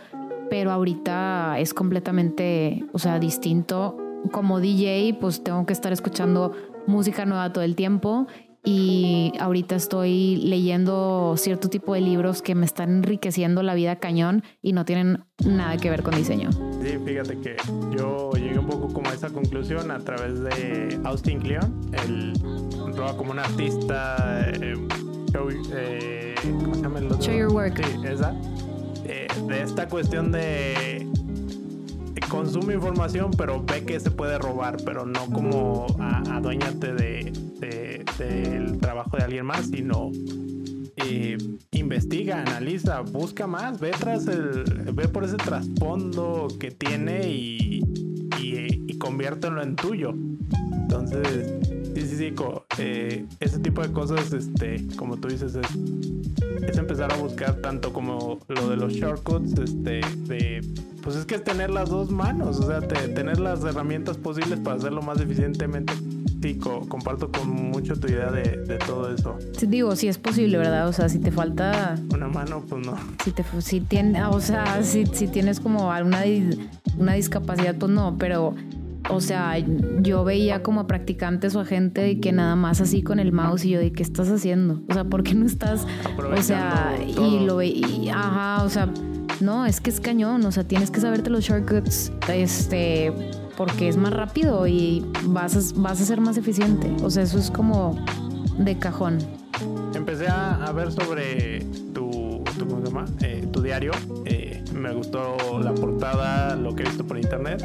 [0.50, 3.98] pero ahorita es completamente, o sea, distinto.
[4.32, 6.54] Como DJ, pues tengo que estar escuchando
[6.86, 8.28] música nueva todo el tiempo
[8.64, 14.44] y ahorita estoy leyendo cierto tipo de libros que me están enriqueciendo la vida cañón
[14.62, 16.50] y no tienen nada que ver con diseño.
[16.82, 17.56] Sí, fíjate que
[17.96, 22.34] yo llegué un poco como a esa conclusión a través de Austin Kleon, el
[23.18, 24.76] como un artista eh,
[25.74, 27.78] eh, ¿cómo se llama el Show your work.
[27.84, 28.36] Sí, esa.
[29.06, 31.08] Eh, de esta cuestión de
[32.34, 37.32] consume información, pero ve que se puede robar, pero no como adueñate de,
[38.18, 40.10] del trabajo de alguien más, sino
[40.96, 41.38] eh,
[41.74, 44.64] investiga, analiza, busca más, ve tras el,
[44.94, 47.84] ve por ese trasfondo que tiene y,
[48.42, 50.16] y conviértelo en tuyo.
[50.72, 52.34] Entonces, sí, sí, sí,
[52.78, 55.68] eh, ese tipo de cosas, este, como tú dices, es,
[56.68, 60.62] es empezar a buscar tanto como lo de los shortcuts, este, de
[61.04, 64.78] pues es que es tener las dos manos, o sea, tener las herramientas posibles para
[64.78, 65.94] hacerlo más eficientemente.
[66.42, 69.38] Sí, comparto con mucho tu idea de, todo eso.
[69.58, 70.88] Sí, digo, si es posible, ¿verdad?
[70.90, 71.96] O sea, si te falta...
[72.14, 72.98] Una mano, pues no.
[73.24, 76.24] Si, te, si, tiene, o sea, si, si tienes como alguna
[76.98, 78.56] una discapacidad, pues no, pero...
[79.10, 79.58] O sea,
[80.02, 83.66] yo veía como a practicantes o a gente que nada más así con el mouse
[83.66, 84.82] y yo de qué estás haciendo.
[84.90, 85.86] O sea, ¿por qué no estás?
[86.18, 88.90] O sea, y lo veía, ajá, o sea,
[89.42, 93.12] no, es que es cañón, o sea, tienes que saberte los shortcuts, este,
[93.58, 96.96] porque es más rápido y vas a, vas a ser más eficiente.
[97.04, 97.98] O sea, eso es como
[98.58, 99.18] de cajón.
[99.94, 101.60] Empecé a, ver sobre
[101.94, 103.06] tu, tu, ¿cómo se llama?
[103.22, 103.92] Eh, tu diario.
[104.26, 107.64] Eh, me gustó la portada, lo que he visto por internet.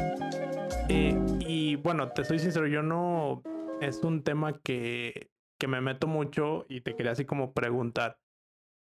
[0.89, 1.15] Eh,
[1.47, 3.43] y bueno, te soy sincero, yo no...
[3.81, 8.19] Es un tema que, que me meto mucho y te quería así como preguntar.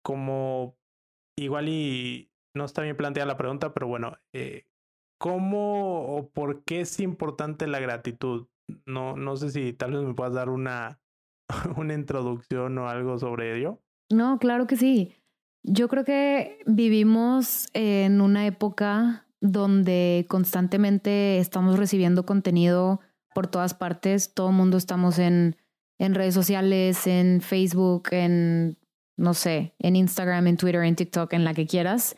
[0.04, 0.78] Como
[1.36, 4.66] igual y no está bien planteada la pregunta, pero bueno, eh,
[5.18, 8.48] ¿cómo o por qué es importante la gratitud?
[8.86, 11.00] No, no sé si tal vez me puedas dar una,
[11.78, 13.82] una introducción o algo sobre ello.
[14.10, 15.16] No, claro que sí.
[15.64, 23.00] Yo creo que vivimos en una época donde constantemente estamos recibiendo contenido
[23.34, 24.34] por todas partes.
[24.34, 25.56] Todo el mundo estamos en,
[25.98, 28.78] en redes sociales, en Facebook, en,
[29.18, 32.16] no sé, en Instagram, en Twitter, en TikTok, en la que quieras.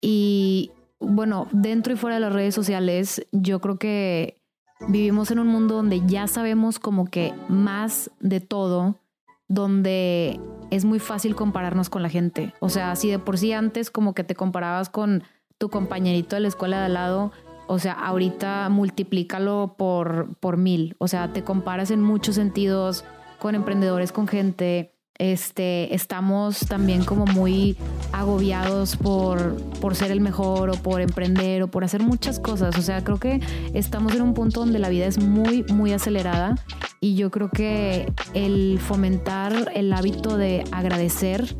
[0.00, 4.42] Y bueno, dentro y fuera de las redes sociales, yo creo que
[4.88, 9.00] vivimos en un mundo donde ya sabemos como que más de todo,
[9.48, 10.40] donde
[10.70, 12.54] es muy fácil compararnos con la gente.
[12.60, 15.22] O sea, si de por sí antes como que te comparabas con
[15.62, 17.30] tu compañerito de la escuela de al lado,
[17.68, 20.96] o sea, ahorita multiplícalo por, por mil.
[20.98, 23.04] O sea, te comparas en muchos sentidos
[23.38, 27.76] con emprendedores, con gente, este, estamos también como muy
[28.12, 32.76] agobiados por, por ser el mejor o por emprender o por hacer muchas cosas.
[32.76, 33.40] O sea, creo que
[33.72, 36.56] estamos en un punto donde la vida es muy, muy acelerada
[36.98, 41.54] y yo creo que el fomentar el hábito de agradecer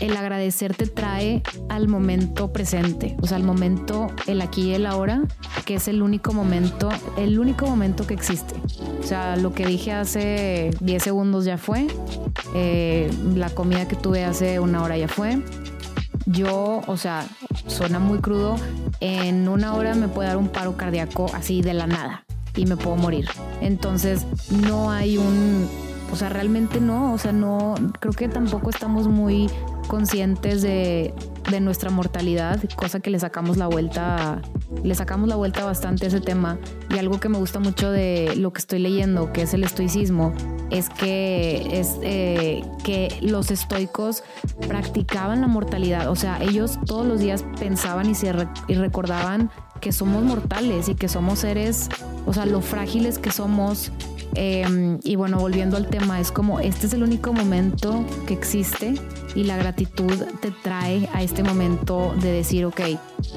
[0.00, 4.86] el agradecer te trae al momento presente, o sea, al momento, el aquí y el
[4.86, 5.22] ahora,
[5.64, 8.54] que es el único momento, el único momento que existe.
[9.00, 11.86] O sea, lo que dije hace 10 segundos ya fue,
[12.54, 15.40] eh, la comida que tuve hace una hora ya fue.
[16.26, 17.26] Yo, o sea,
[17.66, 18.56] suena muy crudo,
[19.00, 22.24] en una hora me puede dar un paro cardíaco así de la nada
[22.56, 23.28] y me puedo morir.
[23.60, 25.68] Entonces, no hay un
[26.12, 29.50] o sea, realmente no, o sea, no, creo que tampoco estamos muy
[29.86, 31.14] conscientes de,
[31.60, 34.42] nuestra mortalidad, cosa que le sacamos la vuelta,
[34.82, 36.58] le sacamos la vuelta bastante a ese tema.
[36.90, 40.32] Y algo que me gusta mucho de lo que estoy leyendo, que es el estoicismo,
[40.70, 44.24] es que, es, eh, que los estoicos
[44.66, 46.10] practicaban la mortalidad.
[46.10, 48.34] O sea, ellos todos los días pensaban y, se
[48.66, 51.88] y recordaban que somos mortales y que somos seres,
[52.26, 53.92] o sea, lo frágiles que somos
[54.34, 58.94] Em, y bueno, volviendo al tema, es como este es el único momento que existe
[59.34, 62.80] y la gratitud te trae a este momento de decir, ok,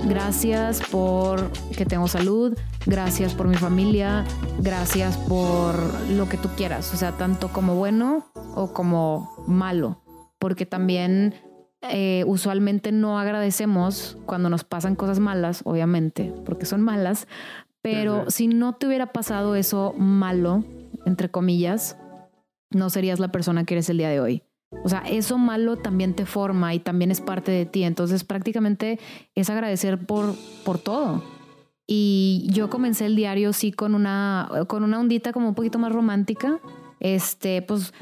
[0.05, 4.25] gracias por que tengo salud, gracias por mi familia,
[4.59, 5.75] gracias por
[6.11, 8.25] lo que tú quieras, o sea, tanto como bueno
[8.55, 10.01] o como malo,
[10.39, 11.35] porque también
[11.81, 17.27] eh, usualmente no agradecemos cuando nos pasan cosas malas, obviamente, porque son malas,
[17.81, 20.63] pero si no te hubiera pasado eso malo,
[21.07, 21.97] entre comillas,
[22.69, 24.43] no serías la persona que eres el día de hoy.
[24.83, 27.83] O sea, eso malo también te forma y también es parte de ti.
[27.83, 28.99] Entonces, prácticamente
[29.33, 30.35] es agradecer por,
[30.65, 31.23] por todo.
[31.87, 35.93] Y yo comencé el diario sí con una, con una ondita como un poquito más
[35.93, 36.59] romántica.
[36.99, 37.93] Este, pues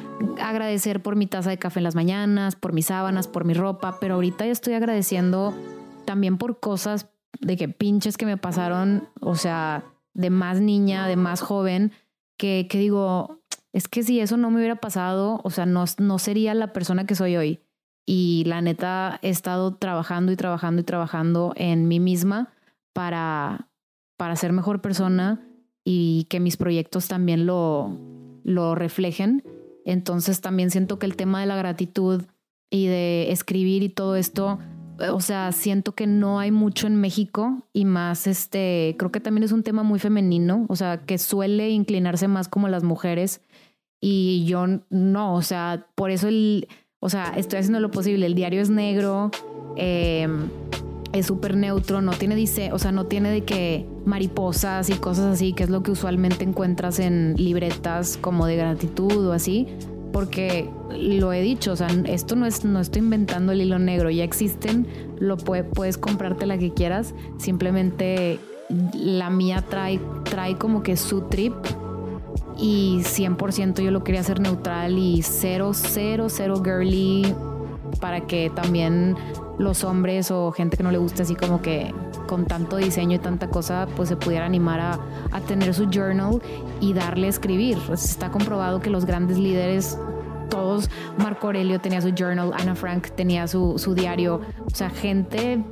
[0.41, 3.97] agradecer por mi taza de café en las mañanas, por mis sábanas, por mi ropa,
[3.99, 5.53] pero ahorita ya estoy agradeciendo
[6.05, 7.09] también por cosas
[7.41, 9.83] de que pinches que me pasaron, o sea,
[10.13, 11.91] de más niña, de más joven,
[12.37, 13.41] que, digo,
[13.73, 17.05] es que si eso no me hubiera pasado, o sea, no, no sería la persona
[17.05, 17.61] que soy hoy.
[18.05, 22.53] Y la neta, he estado trabajando y trabajando y trabajando en mí misma
[22.93, 23.69] para,
[24.17, 25.41] para ser mejor persona
[25.83, 27.97] y que mis proyectos también lo,
[28.43, 29.43] lo reflejen.
[29.85, 32.23] Entonces también siento que el tema de la gratitud
[32.69, 34.59] y de escribir y todo esto
[35.11, 39.43] o sea, siento que no hay mucho en México y más, este, creo que también
[39.43, 43.41] es un tema muy femenino, o sea, que suele inclinarse más como las mujeres
[43.99, 46.67] y yo no, o sea, por eso el,
[46.99, 49.31] o sea, estoy haciendo lo posible, el diario es negro,
[49.75, 50.49] em,
[51.11, 55.33] es súper neutro, no tiene, dice, o sea, no tiene de que mariposas y cosas
[55.33, 59.67] así, que es lo que usualmente encuentras en libretas como de gratitud o así
[60.15, 64.09] porque lo he dicho, o sea, esto no es, no estoy inventando el hilo negro,
[64.09, 64.87] ya existen,
[65.19, 68.39] lo puedes comprarte la que quieras, simplemente
[68.93, 71.53] la mía trae, trae como que su trip
[72.57, 77.35] y 100% yo lo quería hacer neutral y cero, cero, cero girly
[77.99, 79.17] para que también
[79.59, 81.93] los hombres o gente que no le guste así como que
[82.25, 84.99] con tanto diseño y tanta cosa, pues se pudiera animar a,
[85.31, 86.41] a tener su journal
[86.81, 87.77] y darle a escribir.
[87.87, 89.97] Pues está comprobado que los grandes líderes
[90.49, 95.63] todos, Marco Aurelio tenía su journal, Ana Frank tenía su, su diario, o sea, gente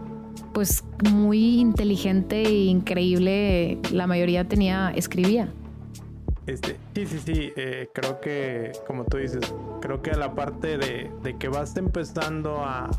[0.53, 5.49] pues muy inteligente e increíble, la mayoría tenía, escribía.
[6.45, 9.41] Este, sí, sí, sí, eh, creo que, como tú dices,
[9.81, 12.89] creo que a la parte de, que vas empezando a,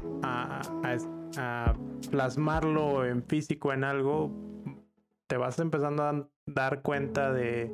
[2.11, 4.31] plasmarlo en físico en algo,
[5.27, 7.73] te vas empezando a dar cuenta de,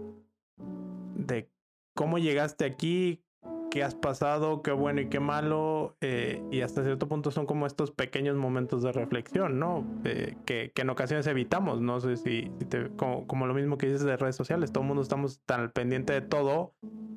[1.14, 1.50] de
[1.94, 3.22] cómo llegaste aquí,
[3.70, 7.66] qué has pasado, qué bueno y qué malo, eh, y hasta cierto punto son como
[7.66, 9.86] estos pequeños momentos de reflexión, ¿no?
[10.04, 12.50] Eh, que, en ocasiones evitamos, no sé si,
[12.96, 16.20] como, lo mismo que dices de redes sociales, todo el mundo estamos tan pendiente de
[16.20, 16.74] todo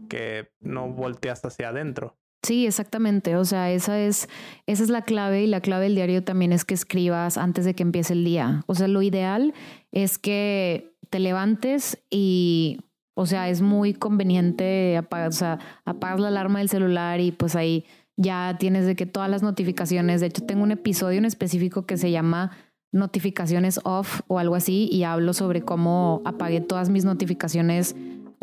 [0.10, 2.16] que no volteas hacia adentro.
[2.44, 3.38] Sí, exactamente.
[3.38, 4.28] O sea, esa es,
[4.68, 7.74] esa es la clave y la clave del diario también es que escribas antes de
[7.74, 8.64] que empiece el día.
[8.68, 9.54] O sea, lo ideal
[9.92, 12.80] es que te levantes y
[13.16, 17.56] o sea, es muy conveniente apagar, o sea, apagas la alarma del celular y pues
[17.56, 17.86] ahí
[18.18, 21.98] ya tienes de que todas las notificaciones, de hecho tengo un episodio en específico que
[21.98, 22.52] se llama
[22.92, 27.96] notificaciones off o algo así y hablo sobre cómo apagué todas mis notificaciones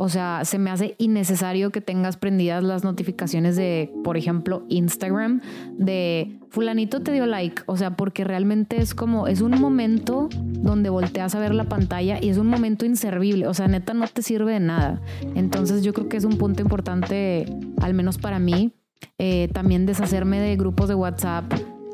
[0.02, 5.42] o sea, se me hace innecesario que tengas prendidas las notificaciones de, por ejemplo, Instagram,
[5.76, 7.64] de fulanito te dio like.
[7.66, 12.18] O sea, porque realmente es como, es un momento donde volteas a ver la pantalla
[12.18, 13.46] y es un momento inservible.
[13.46, 15.02] O sea, neta no te sirve de nada.
[15.34, 17.44] Entonces yo creo que es un punto importante,
[17.82, 18.72] al menos para mí,
[19.18, 21.44] eh, también deshacerme de grupos de WhatsApp.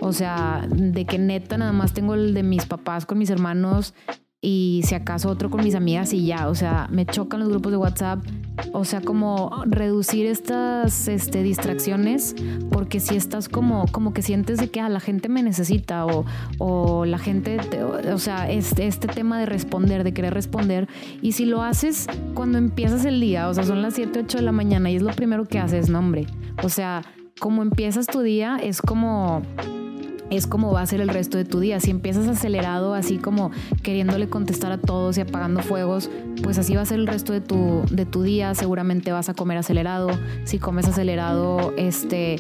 [0.01, 3.95] O sea, de que neta nada más tengo el de mis papás con mis hermanos
[4.49, 7.73] y si acaso otro con mis amigas y ya, o sea, me chocan los grupos
[7.73, 8.25] de WhatsApp,
[8.73, 12.37] o sea, como reducir estas este, distracciones,
[12.71, 16.25] porque si estás como, como que sientes de que ah, la gente me necesita o,
[16.59, 20.87] o la gente, o sea, este, este tema de responder, de querer responder,
[21.23, 24.45] y si lo haces cuando empiezas el día, o sea, son las 7, 8 de
[24.45, 26.29] la mañana y es lo primero que haces, no hombre,
[26.63, 27.03] o sea,
[27.41, 29.43] como empiezas tu día es como
[30.31, 31.81] es como va a ser el resto de tu día.
[31.81, 33.51] Si empiezas acelerado, así como
[33.83, 36.11] queriéndole contestar a todos y apagando fuegos,
[36.43, 38.55] pues así va a ser el resto de tu, de tu día.
[38.55, 40.09] Seguramente vas a comer acelerado.
[40.45, 42.37] Si comes acelerado, este,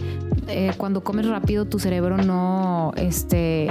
[0.48, 3.68] eh, cuando comes rápido, tu cerebro no, este,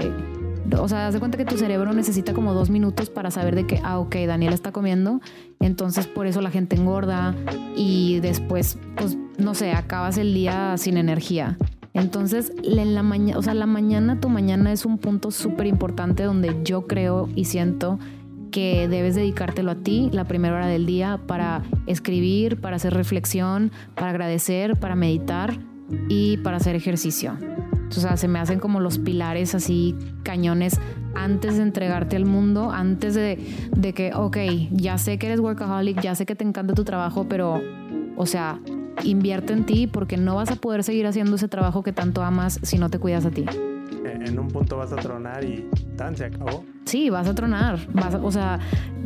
[0.80, 3.68] o sea, haz de cuenta que tu cerebro necesita como dos minutos para saber de
[3.68, 5.22] que, ah, ok, Daniel está comiendo.
[5.59, 7.36] Entonces, por eso la gente engorda
[7.76, 11.57] y después, pues, no sé, acabas el día sin energía.
[11.95, 16.23] Entonces, en la mañana, o sea, la mañana, tu mañana es un punto súper importante
[16.23, 17.99] donde yo creo y siento
[18.51, 23.71] que debes dedicártelo a ti la primera hora del día para escribir, para hacer reflexión,
[23.95, 25.57] para agradecer, para meditar
[26.09, 27.37] y para hacer ejercicio.
[27.87, 30.77] O sea, se me hacen como los pilares así cañones
[31.15, 33.39] antes de entregarte al mundo, antes de,
[33.73, 34.37] de que, ok,
[34.71, 37.61] ya sé que eres workaholic, ya sé que te encanta tu trabajo, pero,
[38.17, 38.59] o sea,
[39.03, 42.59] invierte en ti porque no vas a poder seguir haciendo ese trabajo que tanto amas
[42.63, 43.45] si no te cuidas a ti.
[44.03, 46.63] En un punto vas a tronar y tan se acabó.
[46.86, 47.79] Sí, vas a tronar.
[47.93, 48.59] Vas o sea,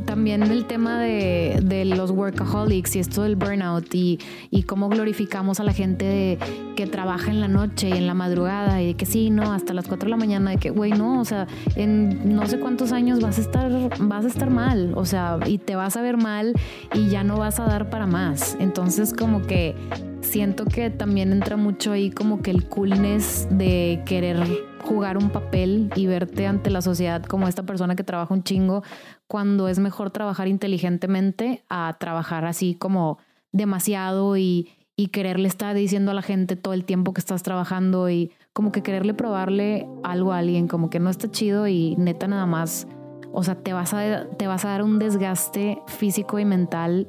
[0.06, 4.20] también el tema de, de, los workaholics y esto del burnout y,
[4.50, 6.38] y cómo glorificamos a la gente
[6.76, 9.74] que trabaja en la noche y en la madrugada y de que sí, no, hasta
[9.74, 12.92] las 4 de la mañana, de que, güey, no, o sea, en no sé cuántos
[12.92, 16.18] años vas a estar, vas a estar mal, o sea, y te vas a ver
[16.18, 16.54] mal
[16.94, 18.58] y ya no vas a dar para más.
[18.60, 19.76] Entonces, como que
[20.22, 25.92] siento que también entra mucho ahí como que el coolness de querer jugar un papel
[25.96, 28.82] y verte ante la sociedad como esta persona que trabaja un chingo,
[29.28, 33.20] cuando es mejor trabajar inteligentemente a trabajar así como
[33.52, 38.10] demasiado y, y quererle estar diciendo a la gente todo el tiempo que estás trabajando
[38.10, 42.28] y como que quererle probarle algo a alguien, como que no está chido y neta
[42.28, 42.88] nada más,
[43.32, 47.08] o sea, te vas a, te vas a dar un desgaste físico y mental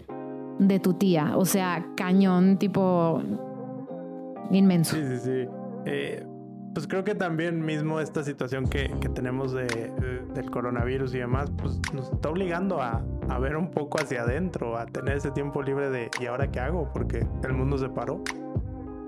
[0.59, 3.23] de tu tía, o sea, cañón, tipo
[4.51, 4.97] inmenso.
[4.97, 5.49] Sí, sí, sí.
[5.87, 6.27] Eh,
[6.75, 9.67] pues creo que también mismo esta situación que, que tenemos de,
[10.35, 14.77] del coronavirus y demás, pues nos está obligando a, a, ver un poco hacia adentro,
[14.77, 16.91] a tener ese tiempo libre de ¿y ahora qué hago?
[16.93, 18.23] Porque el mundo se paró.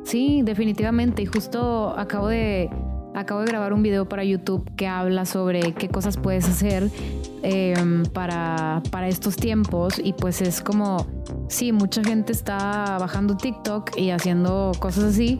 [0.04, 1.22] Sí, definitivamente.
[1.22, 2.68] Y justo acabo de,
[3.14, 6.90] acabo de grabar un video para YouTube que habla sobre qué cosas puedes hacer
[7.42, 10.00] em, para, para estos tiempos.
[10.02, 11.06] Y pues es como,
[11.48, 15.38] sí, mucha gente está bajando TikTok y haciendo cosas así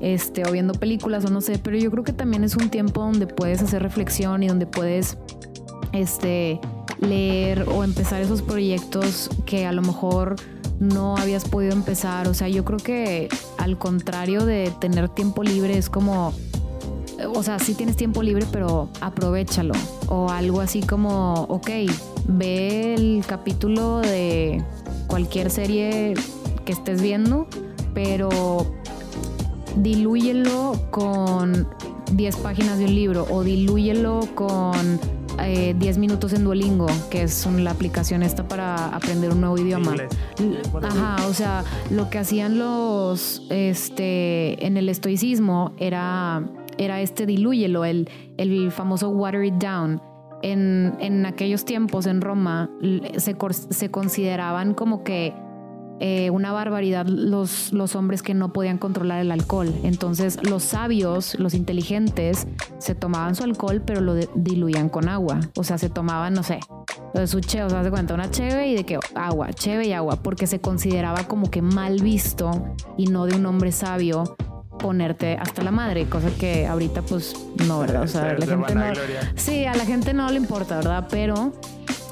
[0.00, 3.00] este, o viendo películas o no sé, pero yo creo que también es un tiempo
[3.00, 5.16] donde puedes hacer reflexión y donde puedes
[5.92, 6.60] este,
[7.00, 10.36] leer o empezar esos proyectos que a lo mejor
[10.80, 12.28] no habías podido empezar.
[12.28, 16.34] O sea, yo creo que al contrario de tener tiempo libre es como,
[17.26, 19.74] o sea, sí tienes tiempo libre, pero aprovechalo.
[20.08, 21.70] O algo así como, ok,
[22.26, 24.62] ve el capítulo de
[25.06, 26.14] cualquier serie
[26.64, 27.46] que estés viendo,
[27.92, 28.66] pero
[29.76, 31.68] dilúyelo con
[32.12, 35.00] 10 páginas de un libro o dilúyelo con
[35.36, 39.94] 10 eh, minutos en Duolingo, que es la aplicación esta para aprender un nuevo idioma.
[40.82, 46.44] Ajá, o sea, lo que hacían los, este, en el estoicismo era,
[46.78, 50.00] era este dilúyelo, el, el famoso water it down.
[50.42, 52.70] En, en aquellos tiempos en Roma
[53.16, 53.36] se,
[53.70, 55.32] se consideraban como que
[56.00, 59.72] eh, una barbaridad los, los hombres que no podían controlar el alcohol.
[59.84, 62.48] Entonces los sabios, los inteligentes,
[62.78, 65.40] se tomaban su alcohol pero lo diluían con agua.
[65.56, 66.58] O sea, se tomaban, no sé,
[67.26, 70.22] su cheve, o sea, se cuenta una cheve y de que agua, cheve y agua,
[70.22, 72.50] porque se consideraba como que mal visto
[72.96, 74.36] y no de un hombre sabio
[74.78, 77.34] ponerte hasta la madre, cosa que ahorita pues
[77.66, 78.02] no, ¿verdad?
[78.02, 78.84] O sea, la gente no...
[79.36, 81.06] Sí, a la gente no le importa, ¿verdad?
[81.10, 81.52] Pero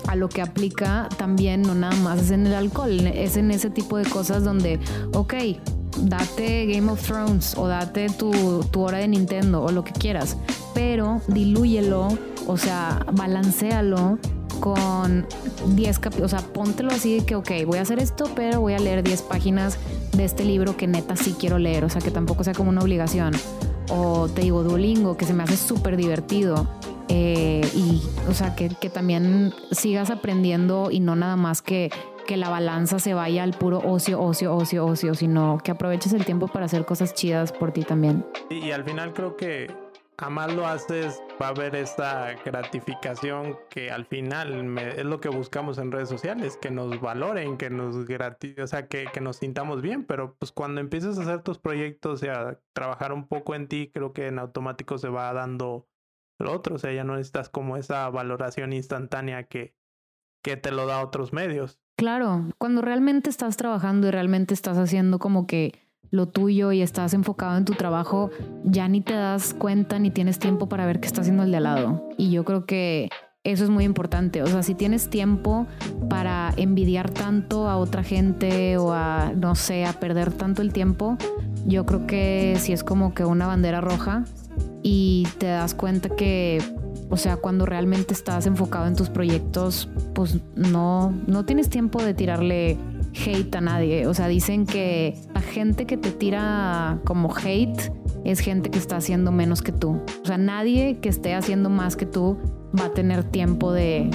[0.08, 3.70] a lo que aplica también, no nada más es en el alcohol, es en ese
[3.70, 4.80] tipo de cosas donde,
[5.14, 5.34] ok,
[5.98, 10.36] date Game of Thrones o date tu, tu hora de Nintendo o lo que quieras,
[10.74, 12.08] pero dilúyelo,
[12.46, 14.18] o sea, balancealo
[14.62, 15.26] con
[15.74, 18.74] 10 capítulos, o sea, póntelo así de que, ok, voy a hacer esto, pero voy
[18.74, 19.76] a leer 10 páginas
[20.16, 22.80] de este libro que neta sí quiero leer, o sea, que tampoco sea como una
[22.80, 23.32] obligación.
[23.90, 26.68] O te digo Duolingo, que se me hace súper divertido
[27.08, 31.90] eh, y, o sea, que, también sigas aprendiendo y no nada más que,
[32.28, 36.24] que la balanza se vaya al puro ocio, ocio, ocio, ocio, sino que aproveches el
[36.24, 38.24] tiempo para hacer cosas chidas por ti también.
[38.48, 39.66] Y, al final creo que
[40.18, 45.28] a más lo haces, va a haber esta gratificación que al final es lo que
[45.28, 49.36] buscamos en redes sociales, que nos valoren, que nos gratis, o sea, que, que, nos
[49.36, 53.54] sintamos bien, pero pues cuando empieces a hacer tus proyectos y a trabajar un poco
[53.54, 55.88] en ti, creo que en automático se va dando
[56.38, 56.76] lo otro.
[56.76, 59.74] O sea, ya no necesitas como esa valoración instantánea que,
[60.42, 61.80] que te lo da otros medios.
[61.96, 65.78] Claro, cuando realmente estás trabajando y realmente estás haciendo como que
[66.12, 68.30] lo tuyo y estás enfocado en tu trabajo,
[68.64, 71.56] ya ni te das cuenta ni tienes tiempo para ver qué está haciendo el de
[71.56, 72.08] al lado.
[72.18, 73.08] Y yo creo que
[73.44, 74.42] eso es muy importante.
[74.42, 75.66] O sea, si tienes tiempo
[76.10, 81.16] para envidiar tanto a otra gente o a, no sé, a perder tanto el tiempo,
[81.66, 84.24] yo creo que si es como que una bandera roja
[84.82, 86.62] y te das cuenta que,
[87.08, 92.12] o sea, cuando realmente estás enfocado en tus proyectos, pues no, no tienes tiempo de
[92.12, 92.76] tirarle
[93.14, 94.06] hate a nadie.
[94.06, 97.92] O sea, dicen que la gente que te tira como hate
[98.24, 100.00] es gente que está haciendo menos que tú.
[100.22, 102.38] O sea, nadie que esté haciendo más que tú
[102.78, 104.10] va a tener tiempo de,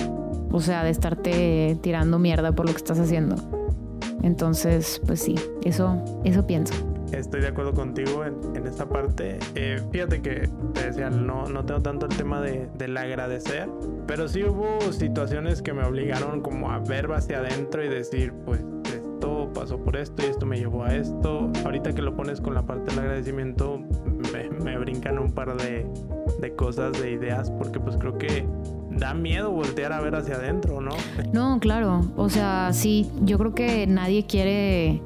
[0.52, 3.36] o sea, de estarte tirando mierda por lo que estás haciendo.
[4.24, 6.74] Entonces, pues sí, eso, eso pienso.
[7.12, 9.40] Estoy de acuerdo contigo en, esta parte.
[9.56, 13.70] Eh, fíjate que te decía, no, no tengo tanto el tema de, del agradecer,
[14.06, 18.62] pero sí hubo situaciones que me obligaron como a ver hacia adentro y decir, pues
[19.58, 21.52] pasó por esto y esto me llevó a esto.
[21.66, 23.82] Ahorita que lo pones con la parte del agradecimiento,
[24.64, 25.86] me, brincan un par de,
[26.40, 28.46] de cosas, de ideas, porque pues creo que
[28.92, 30.92] da miedo voltear a ver hacia adentro, ¿no?
[31.34, 32.02] No, claro.
[32.16, 35.02] O sea, sí, yo creo que nadie quiere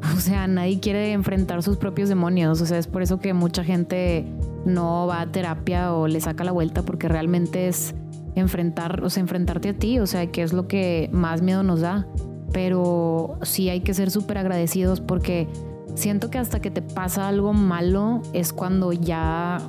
[0.16, 2.60] O sea, nadie quiere enfrentar sus propios demonios.
[2.60, 4.24] O sea, es por eso que mucha gente
[4.64, 7.94] no va a terapia o le saca la vuelta porque realmente es
[8.34, 11.80] enfrentar, o sea, enfrentarte a ti, o sea, que es lo que más miedo nos
[11.80, 12.06] da.
[12.52, 15.48] Pero sí hay que ser súper agradecidos porque
[15.94, 19.60] siento que hasta que te pasa algo malo es cuando ya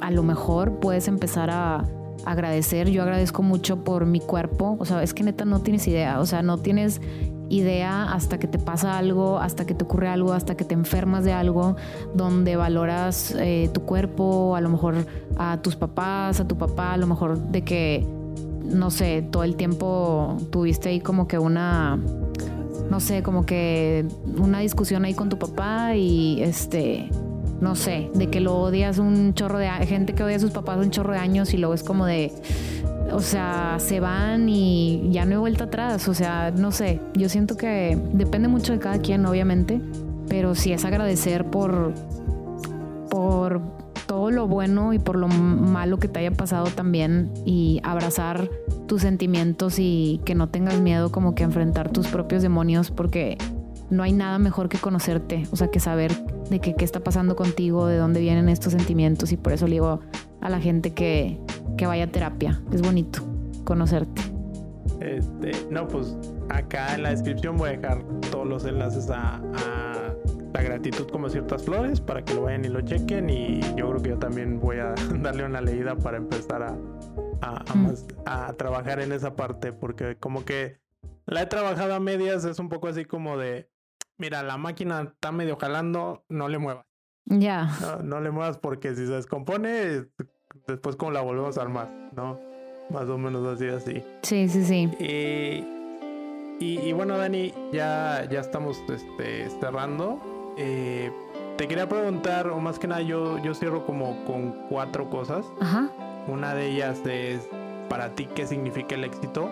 [0.00, 1.84] a lo mejor puedes empezar a
[2.24, 2.90] agradecer.
[2.90, 6.26] Yo agradezco mucho por mi cuerpo, o sea, es que neta no tienes idea, o
[6.26, 7.00] sea, no tienes
[7.50, 11.24] idea hasta que te pasa algo, hasta que te ocurre algo, hasta que te enfermas
[11.24, 11.76] de algo,
[12.14, 15.06] donde valoras eh, tu cuerpo, a lo mejor
[15.38, 18.06] a tus papás, a tu papá, a lo mejor de que,
[18.68, 21.98] no sé, todo el tiempo tuviste ahí como que una,
[22.90, 24.06] no sé, como que
[24.38, 27.10] una discusión ahí con tu papá y este
[27.60, 30.78] no sé, de que lo odias un chorro de gente que odia a sus papás
[30.78, 32.32] un chorro de años y luego es como de
[33.12, 36.08] o sea, se van y ya no hay vuelta atrás.
[36.08, 39.80] O sea, no sé, yo siento que depende mucho de cada quien, obviamente,
[40.28, 41.94] pero sí es agradecer por,
[43.10, 43.62] por
[44.08, 48.50] todo lo bueno y por lo malo que te haya pasado también y abrazar
[48.86, 53.38] tus sentimientos y que no tengas miedo como que enfrentar tus propios demonios porque
[53.90, 56.12] no hay nada mejor que conocerte, o sea, que saber
[56.50, 60.00] de qué está pasando contigo, de dónde vienen estos sentimientos y por eso le digo
[60.40, 61.38] a la gente que,
[61.76, 62.60] que vaya a terapia.
[62.72, 63.20] Es bonito
[63.64, 64.22] conocerte.
[65.00, 66.16] Este, no, pues
[66.48, 69.40] acá en la descripción voy a dejar todos los enlaces a,
[70.52, 74.02] la gratitud como ciertas flores para que lo vayan y lo chequen y yo creo
[74.02, 76.76] que yo también voy a darle una leída para empezar a,
[78.26, 80.78] a, trabajar en esa parte porque como que
[81.26, 83.70] la he trabajado a medias es un poco así como de
[84.16, 86.86] mira la máquina está medio jalando no le muevas
[87.26, 90.06] ya no, no le muevas porque si se descompone
[90.68, 92.38] después como la volvemos a armar, ¿no?
[92.90, 94.02] Más o menos así, así.
[94.22, 94.88] Sí, sí, sí.
[96.60, 100.20] Y, bueno, Dani, ya, ya estamos este, cerrando.
[100.58, 101.12] Eh,
[101.56, 105.46] te quería preguntar, o más que nada, yo, yo cierro como con cuatro cosas.
[105.60, 105.88] Ajá.
[106.26, 107.48] Una de ellas es
[107.88, 109.48] para ti qué significa el éxito.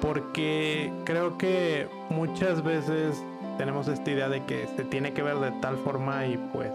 [0.00, 3.22] Porque creo que muchas veces
[3.58, 6.70] tenemos esta idea de que se tiene que ver de tal forma y pues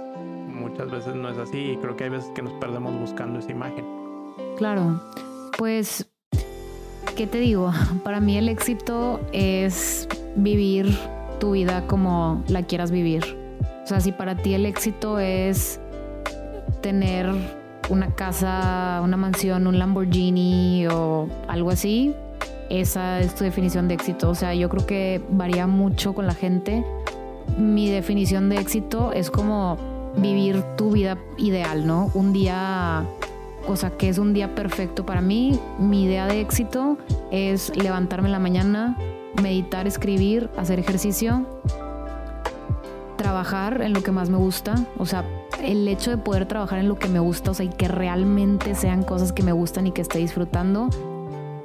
[0.47, 3.51] muchas veces no es así y creo que hay veces que nos perdemos buscando esa
[3.51, 3.86] imagen.
[4.57, 5.01] Claro,
[5.57, 6.10] pues,
[7.16, 7.72] ¿qué te digo?
[8.03, 10.97] Para mí el éxito es vivir
[11.39, 13.39] tu vida como la quieras vivir.
[13.84, 15.80] O sea, si para ti el éxito es
[16.82, 17.30] tener
[17.89, 22.14] una casa, una mansión, un Lamborghini o algo así,
[22.70, 24.30] esa es tu definición de éxito.
[24.30, 26.84] O sea, yo creo que varía mucho con la gente.
[27.57, 29.78] Mi definición de éxito es como
[30.16, 32.12] vivir tu vida ideal, ¿no?
[32.14, 33.05] Un día,
[33.68, 35.60] o sea, que es un día perfecto para mí.
[35.80, 36.97] Mi idea de éxito
[37.32, 38.97] es levantarme en la mañana,
[39.41, 41.45] meditar, escribir, hacer ejercicio,
[43.30, 44.73] trabajar en lo que más me gusta.
[44.97, 45.23] O sea,
[45.63, 48.73] el hecho de poder trabajar en lo que me gusta, o sea, y que realmente
[48.73, 50.89] sean cosas que me gustan y que esté disfrutando.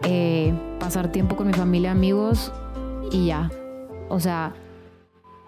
[0.03, 2.53] Eh, pasar tiempo con mi familia, amigos
[3.11, 3.51] y ya.
[4.11, 4.53] O sea,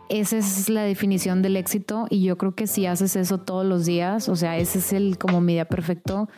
[0.09, 3.85] esa es la definición del éxito y yo creo que si haces eso todos los
[3.85, 6.31] días, o sea, ese es el como mi día perfecto,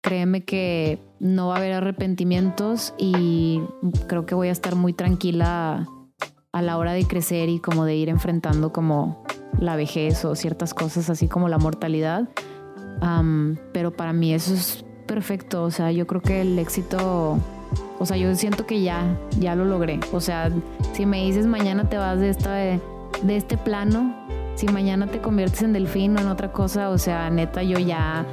[0.00, 3.60] créeme que no va a haber arrepentimientos y
[4.06, 5.86] creo que voy a estar muy tranquila
[6.56, 9.22] a la hora de crecer y como de ir enfrentando como
[9.60, 12.30] la vejez o ciertas cosas así como la mortalidad.
[13.72, 17.38] pero para mí eso es perfecto, o sea, yo creo que el éxito
[17.98, 20.00] o sea, yo siento que ya, ya lo logré.
[20.12, 20.50] O sea,
[20.94, 22.80] si me dices mañana te vas de esta de
[23.28, 24.14] este plano,
[24.54, 28.24] si mañana te conviertes en delfín o en otra cosa, o sea, neta, yo ya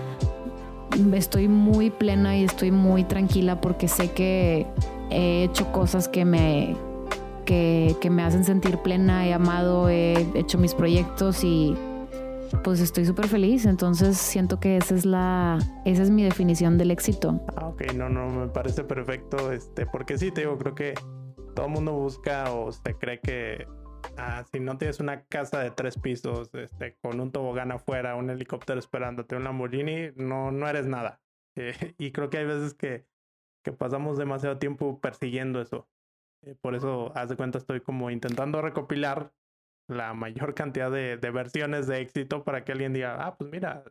[1.13, 4.65] estoy muy plena y estoy muy tranquila porque sé que
[5.09, 6.77] he hecho cosas que me,
[7.43, 11.75] que, me hacen sentir plena, he amado, he hecho mis proyectos y
[12.63, 13.65] pues estoy súper feliz.
[13.65, 17.39] Entonces siento que esa es la, esa es mi definición del éxito.
[17.55, 20.93] Ah, ok, no, no, me parece perfecto, este, porque sí, te digo, creo que
[21.55, 23.65] todo el mundo busca o se cree que
[24.17, 28.29] Ah, si no tienes una casa de tres pisos, este, con un tobogán afuera, un
[28.29, 31.21] helicóptero esperándote, un Lamborghini, no, no eres nada.
[31.97, 33.05] Y creo que hay veces que,
[33.63, 35.87] que pasamos demasiado tiempo persiguiendo eso.
[36.45, 39.31] Eh, por eso, haz de cuenta, estoy como intentando recopilar
[39.87, 43.83] la mayor cantidad de, de, versiones de éxito para que alguien diga, ah, pues mira,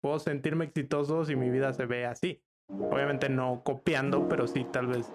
[0.00, 2.42] puedo sentirme exitoso si mi vida se ve así.
[2.68, 5.12] Obviamente no copiando, pero sí tal vez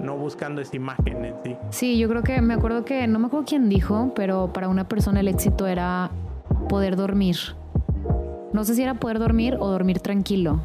[0.00, 1.56] no buscando esa imagen en sí.
[1.70, 4.86] Sí, yo creo que me acuerdo que, no me acuerdo quién dijo, pero para una
[4.88, 6.10] persona el éxito era
[6.68, 7.36] poder dormir.
[8.52, 10.60] No sé si era poder dormir o dormir tranquilo,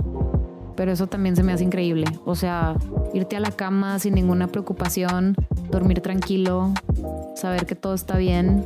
[0.80, 2.06] pero eso también se me hace increíble.
[2.24, 2.74] O sea,
[3.14, 5.36] irte a la cama sin ninguna preocupación,
[5.70, 6.74] dormir tranquilo,
[7.36, 8.66] saber que todo está bien.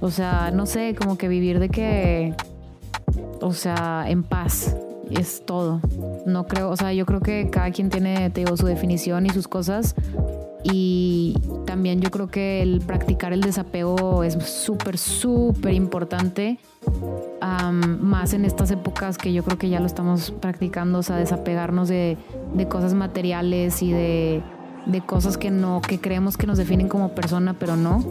[0.00, 2.34] O sea, no sé, como que vivir de que,
[3.40, 4.74] o sea, en paz
[5.08, 5.80] es todo.
[6.26, 9.46] No creo, o sea, yo creo que cada quien tiene, te su definición y sus
[9.46, 9.94] cosas.
[10.72, 16.58] Y también yo creo que el practicar el desapego es súper, súper importante.
[17.40, 21.88] más en estas épocas que yo creo que ya lo estamos practicando, o sea, desapegarnos
[21.88, 22.16] de,
[22.54, 24.42] de cosas materiales y de,
[24.86, 28.04] de, cosas que no, que creemos que nos definen como persona, pero no.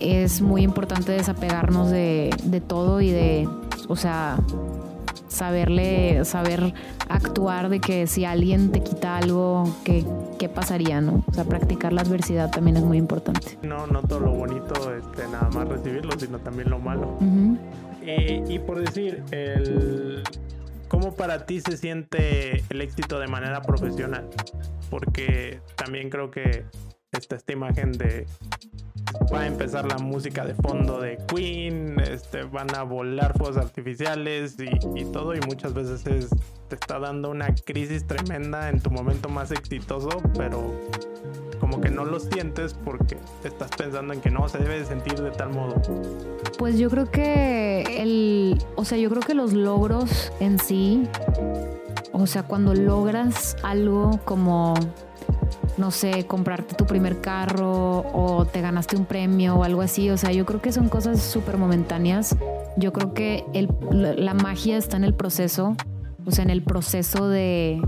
[0.00, 3.48] Es muy importante desapegarnos de, de todo y de,
[3.86, 4.36] o sea,
[5.32, 6.74] saberle, saber
[7.08, 10.04] actuar de que si alguien te quita algo, ¿qué,
[10.38, 11.24] qué pasaría, no?
[11.26, 13.58] O sea, practicar la adversidad también es muy importante.
[13.62, 17.18] No, no todo lo bonito, este, nada más recibirlo, sino también lo malo.
[18.02, 20.22] Eh, y por decir, el,
[20.88, 24.28] ¿cómo para ti se siente el éxito de manera profesional?
[24.90, 26.64] Porque también creo que
[27.12, 28.26] está esta imagen de
[29.32, 34.56] va a empezar la música de fondo de Queen, este, van a volar fuegos artificiales
[34.58, 36.02] y, todo y muchas veces
[36.68, 40.72] te está dando una crisis tremenda en tu momento más exitoso, pero
[41.60, 45.20] como que no lo sientes porque estás pensando en que no se debe de sentir
[45.20, 45.80] de tal modo.
[46.58, 51.08] Pues yo creo que el, o sea, yo creo que los logros en sí,
[52.12, 54.74] o sea, cuando logras algo como
[55.78, 60.10] no sé, comprarte tu primer carro o te ganaste un premio o algo así.
[60.10, 62.36] O sea, yo creo que son cosas súper momentáneas.
[62.76, 63.44] Yo creo que
[63.90, 65.76] la magia está en el proceso,
[66.24, 67.80] o sea, en el proceso de,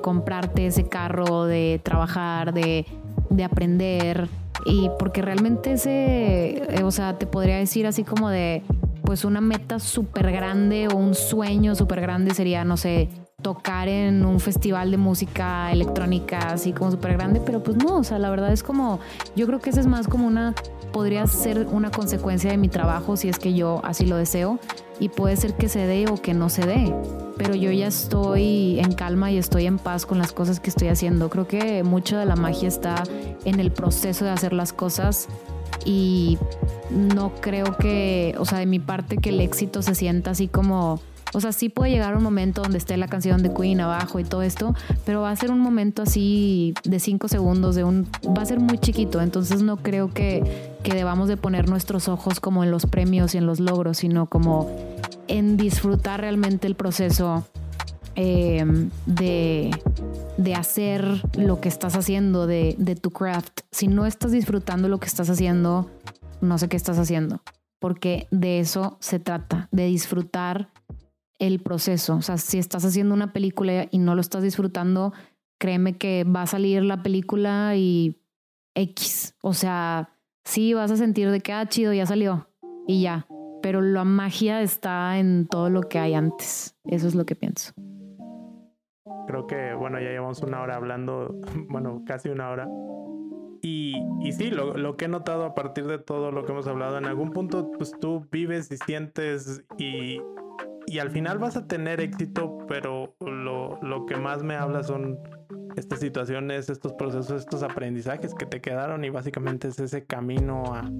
[0.00, 2.86] comprarte ese carro, de trabajar, de,
[3.30, 4.28] de aprender.
[4.64, 8.62] Y porque realmente ese, eh, o sea, te podría decir así como de,
[9.02, 13.08] pues una meta súper grande o un sueño súper grande sería, no sé,
[13.46, 18.02] tocar en un festival de música electrónica así como súper grande, pero pues no, o
[18.02, 18.98] sea, la verdad es como,
[19.36, 20.52] yo creo que esa es más como una,
[20.92, 24.58] podría ser una consecuencia de mi trabajo si es que yo así lo deseo
[24.98, 26.92] y puede ser que se dé o que no se dé,
[27.36, 30.88] pero yo ya estoy en calma y estoy en paz con las cosas que estoy
[30.88, 31.28] haciendo.
[31.28, 33.04] Creo que mucho de la magia está
[33.44, 35.28] en el proceso de hacer las cosas
[35.84, 36.36] y
[36.90, 41.00] no creo que, o sea, de mi parte que el éxito se sienta así como
[41.32, 44.24] o sea, sí puede llegar un momento donde esté la canción de Queen abajo y
[44.24, 44.74] todo esto,
[45.04, 48.06] pero va a ser un momento así de cinco segundos, de un,
[48.36, 52.40] va a ser muy chiquito, entonces no creo que, que debamos de poner nuestros ojos
[52.40, 54.70] como en los premios y en los logros, sino como
[55.28, 57.46] en disfrutar realmente el proceso
[58.14, 59.70] em, de,
[60.36, 61.04] de, hacer
[61.36, 63.60] lo que estás haciendo, de, de tu craft.
[63.70, 65.90] Si no estás disfrutando lo que estás haciendo,
[66.40, 67.42] no sé qué estás haciendo,
[67.78, 70.70] porque de eso se trata, de disfrutar
[71.38, 72.16] el proceso.
[72.16, 75.12] O sea, si estás haciendo una película y no lo estás disfrutando,
[75.58, 78.20] créeme que va a salir la película y
[78.74, 79.34] X.
[79.42, 80.10] O sea,
[80.44, 82.48] sí vas a sentir de que, ah, chido, ya salió
[82.86, 83.26] y ya.
[83.62, 86.76] Pero la magia está en todo lo que hay antes.
[86.84, 87.72] Eso es lo que pienso.
[89.26, 91.34] Creo que, bueno, ya llevamos una hora hablando,
[91.68, 92.68] bueno, casi una hora.
[93.62, 96.66] Y, y sí, lo, lo, que he notado a partir de todo lo que hemos
[96.68, 100.20] hablado, en algún punto, pues tú vives y sientes y
[100.86, 105.18] y al final vas a tener éxito, pero lo, lo, que más me habla son
[105.76, 110.90] estas situaciones, estos procesos, estos aprendizajes que te quedaron y básicamente es ese camino a,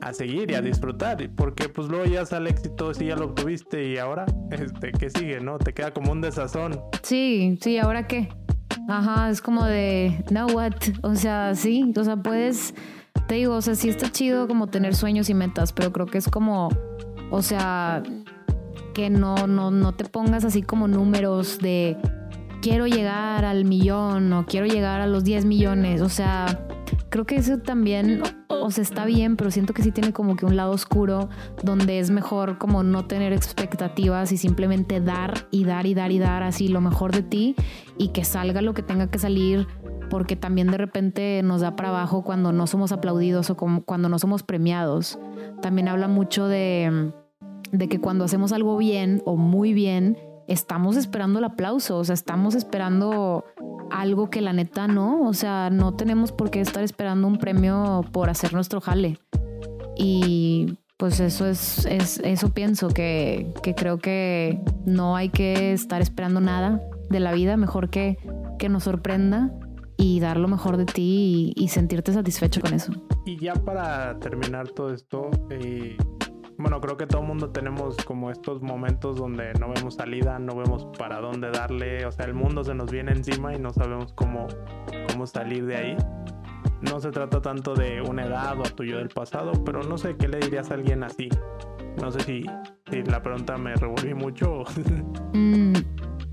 [0.00, 3.88] a seguir y a disfrutar, porque pues luego ya sale éxito, si ya lo obtuviste
[3.88, 5.58] y ahora, este, ¿qué sigue, no?
[5.58, 6.80] Te queda como un desazón.
[7.02, 8.28] Sí, sí, ¿ahora qué?
[8.88, 10.74] Ajá, es como de, now what?
[11.02, 12.74] O sea, sí, o sea, puedes,
[13.28, 16.18] te digo, o sea, sí está chido como tener sueños y metas, pero creo que
[16.18, 16.68] es como,
[17.30, 18.02] o sea,
[18.94, 21.96] que no, no, no te pongas así como números de
[22.64, 26.00] quiero llegar al millón o quiero llegar a los 10 millones.
[26.00, 26.66] O sea,
[27.10, 30.46] creo que eso también, o sea, está bien, pero siento que sí tiene como que
[30.46, 31.28] un lado oscuro
[31.62, 36.18] donde es mejor como no tener expectativas y simplemente dar y dar y dar y
[36.18, 37.54] dar así lo mejor de ti
[37.98, 39.66] y que salga lo que tenga que salir
[40.08, 44.08] porque también de repente nos da para abajo cuando no somos aplaudidos o como cuando
[44.08, 45.18] no somos premiados.
[45.60, 47.12] También habla mucho de
[47.72, 50.16] de que cuando hacemos algo bien o muy bien,
[50.48, 53.44] estamos esperando el aplauso, o sea, estamos esperando
[53.90, 58.02] algo que la neta no, o sea, no tenemos por qué estar esperando un premio
[58.12, 59.18] por hacer nuestro jale.
[59.96, 66.00] Y pues eso es, es eso pienso, que, que, creo que no hay que estar
[66.00, 68.18] esperando nada de la vida, mejor que,
[68.58, 69.52] que nos sorprenda
[69.96, 72.92] y dar lo mejor de ti y, y sentirte satisfecho con eso.
[73.26, 75.96] Y ya para terminar todo esto, eh,
[76.64, 80.56] bueno, creo que todo el mundo tenemos como estos momentos donde no vemos salida, no
[80.56, 84.14] vemos para dónde darle, o sea, el mundo se nos viene encima y no sabemos
[84.14, 84.46] cómo,
[85.10, 85.96] cómo salir de ahí.
[86.80, 90.26] No se trata tanto de una edad o tuyo del pasado, pero no sé qué
[90.26, 91.28] le dirías a alguien así.
[92.00, 92.46] No sé si,
[92.90, 94.64] si la pregunta me revolví mucho.
[95.34, 95.74] mm,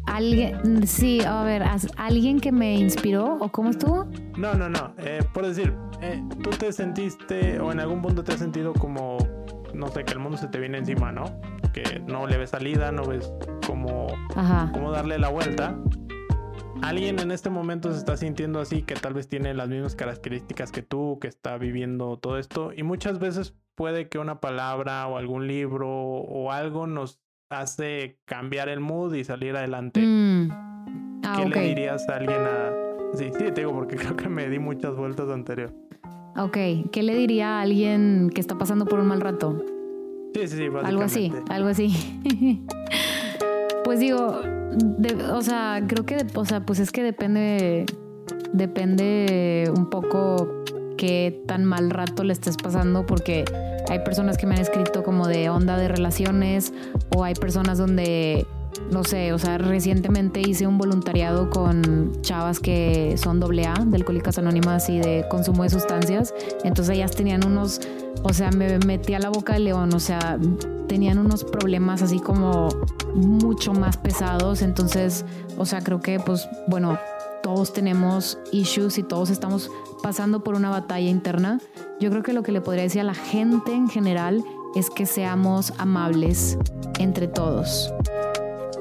[0.06, 1.62] alguien, sí, a ver,
[1.98, 4.06] ¿alguien que me inspiró o cómo estuvo?
[4.38, 4.94] No, no, no.
[5.00, 9.18] Eh, por decir, eh, tú te sentiste o en algún punto te has sentido como
[9.74, 11.26] no sé, que el mundo se te viene encima, ¿no?
[11.74, 13.32] Que no le ves salida, no ves
[13.66, 14.08] cómo,
[14.74, 15.78] cómo darle la vuelta.
[16.82, 20.72] Alguien en este momento se está sintiendo así, que tal vez tiene las mismas características
[20.72, 22.72] que tú, que está viviendo todo esto.
[22.76, 28.70] Y muchas veces puede que una palabra o algún libro o algo nos hace cambiar
[28.70, 30.02] el mood y salir adelante.
[30.02, 30.50] Mm.
[31.24, 32.72] Ah, ¿Qué le dirías a alguien a...
[33.14, 35.74] Sí, sí, te digo porque creo que me di muchas vueltas anterior.
[36.38, 36.58] Ok,
[36.92, 39.64] ¿qué le diría a alguien que está pasando por un mal rato?
[40.34, 41.94] Sí, sí, sí, Algo así, algo así.
[43.84, 44.40] pues digo,
[45.34, 47.86] o sea, creo que, o sea, pues es que depende,
[48.54, 50.64] depende un poco
[50.98, 53.44] qué tan mal rato le estés pasando, porque
[53.90, 56.74] hay personas que me han escrito como de onda de relaciones,
[57.14, 58.48] o hay personas donde
[58.92, 63.96] no sé, o sea, recientemente hice un voluntariado con chavas que son doble A, de
[63.96, 66.34] Alcohólicas Anónimas y de consumo de sustancias.
[66.64, 67.82] Entonces ellas tenían unos,
[68.24, 70.38] o sea, me metí a la boca de león, o sea,
[70.88, 72.70] tenían unos problemas así como
[73.16, 74.62] mucho más pesados.
[74.62, 75.26] Entonces,
[75.58, 76.98] o sea, creo que pues, bueno,
[77.44, 79.70] todos tenemos issues y todos estamos
[80.04, 81.60] pasando por una batalla interna.
[82.00, 84.44] Yo creo que lo que le podría decir a la gente en general
[84.76, 86.58] es que seamos amables
[87.00, 87.92] entre todos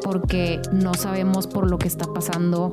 [0.03, 2.71] porque no sabemos por lo que está pasando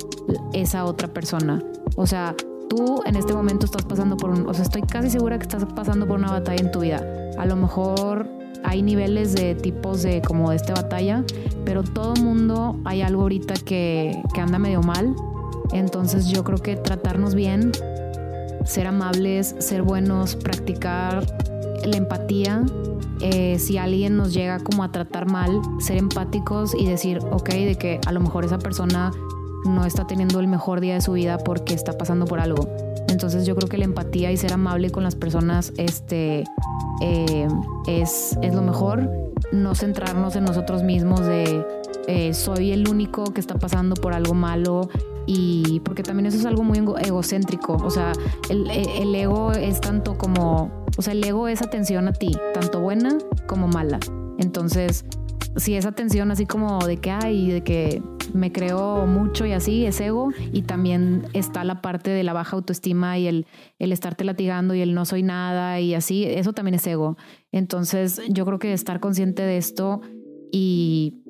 [0.53, 1.63] esa otra persona.
[1.95, 2.36] O sea,
[2.69, 5.65] tú en este momento estás pasando por un, o sea, estoy casi segura que estás
[5.65, 7.01] pasando por una batalla en tu vida.
[7.38, 8.28] A lo mejor
[8.63, 11.23] hay niveles de tipos de como de esta batalla,
[11.65, 15.15] pero todo mundo hay algo ahorita que, que anda medio mal.
[15.73, 17.71] Entonces yo creo que tratarnos bien,
[18.65, 21.25] ser amables, ser buenos, practicar
[21.86, 22.63] la empatía.
[23.19, 27.75] Eh, si alguien nos llega como a tratar mal, ser empáticos y decir, ok, de
[27.75, 29.11] que a lo mejor esa persona
[29.65, 32.69] no está teniendo el mejor día de su vida porque está pasando por algo.
[33.09, 36.43] Entonces yo creo que la empatía y ser amable con las personas este,
[37.01, 37.47] eh,
[37.88, 39.09] es, es lo mejor.
[39.51, 41.65] No centrarnos en nosotros mismos de
[42.07, 44.89] eh, soy el único que está pasando por algo malo
[45.25, 48.13] y porque también eso es algo muy egocéntrico, o sea,
[48.49, 52.82] el, el, ego es tanto como, o sea, el ego es atención a ti, tanto
[52.82, 53.18] buena
[53.48, 54.00] como mala.
[54.39, 55.06] Entonces,
[55.56, 58.02] si es atención así como de que hay, de que
[58.34, 60.30] me creo mucho y así, es ego.
[60.52, 63.45] Y también está la parte de la baja autoestima y el,
[63.80, 67.18] el estarte latigando y el no soy nada y así, eso también es ego.
[67.52, 70.02] Entonces yo creo que estar consciente de esto
[70.52, 71.22] y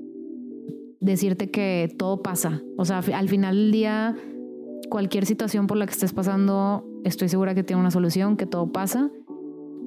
[0.99, 2.61] decirte que todo pasa.
[2.77, 4.15] O sea, al final del día,
[4.89, 8.71] cualquier situación por la que estés pasando, estoy segura que tiene una solución, que todo
[8.71, 9.09] pasa.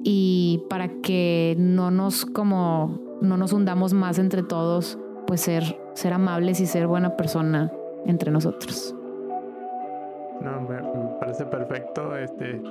[0.03, 4.97] Y para que no nos como no nos hundamos más entre todos,
[5.27, 7.71] pues ser, ser amables y ser buena persona
[8.05, 8.95] entre nosotros.
[10.41, 10.81] No, me,
[11.19, 12.17] parece perfecto.
[12.17, 12.61] Este,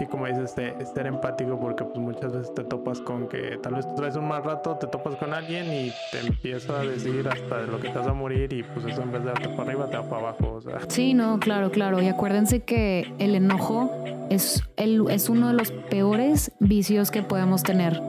[0.00, 3.74] y como dices, este, ser empático porque pues muchas veces te topas con que tal
[3.74, 7.28] vez tú traes un mal rato, te topas con alguien y te empieza a decir
[7.28, 9.70] hasta lo que te vas a morir y pues eso en vez de darte para
[9.70, 10.60] arriba te va para abajo.
[10.88, 12.00] Sí, no, claro, claro.
[12.02, 13.90] Y acuérdense que el enojo
[14.30, 18.00] es, el, es uno de los peores vicios que podemos tener.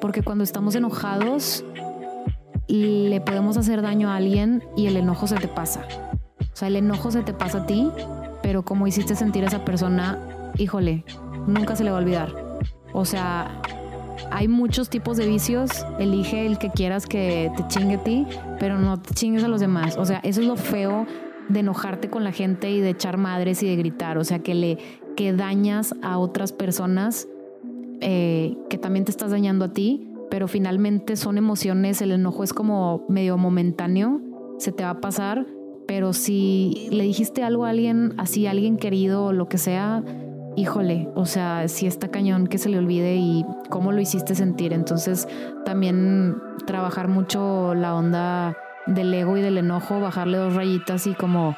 [0.00, 1.64] Porque cuando estamos enojados
[2.68, 5.84] le podemos hacer daño a alguien y el enojo se te pasa.
[6.40, 7.90] O sea, el enojo se te pasa a ti,
[8.42, 10.18] pero como hiciste sentir a esa persona,
[10.58, 11.04] híjole,
[11.46, 12.34] nunca se le va a olvidar.
[12.92, 13.60] O sea,
[14.30, 15.70] hay muchos tipos de vicios.
[15.98, 18.26] Elige el que quieras que te chingue a ti,
[18.58, 19.96] pero no te chingues a los demás.
[19.98, 21.06] O sea, eso es lo feo
[21.48, 24.18] de enojarte con la gente y de echar madres y de gritar.
[24.18, 24.78] O sea, que le
[25.16, 27.26] que dañas a otras personas,
[28.00, 32.02] eh, que también te estás dañando a ti, pero finalmente son emociones.
[32.02, 34.20] El enojo es como medio momentáneo,
[34.58, 35.46] se te va a pasar.
[35.86, 40.02] Pero si le dijiste algo a alguien, así, a alguien querido o lo que sea,
[40.56, 44.72] híjole, o sea, si está cañón que se le olvide y cómo lo hiciste sentir.
[44.72, 45.28] Entonces,
[45.64, 46.36] también
[46.66, 51.56] trabajar mucho la onda del ego y del enojo, bajarle dos rayitas y como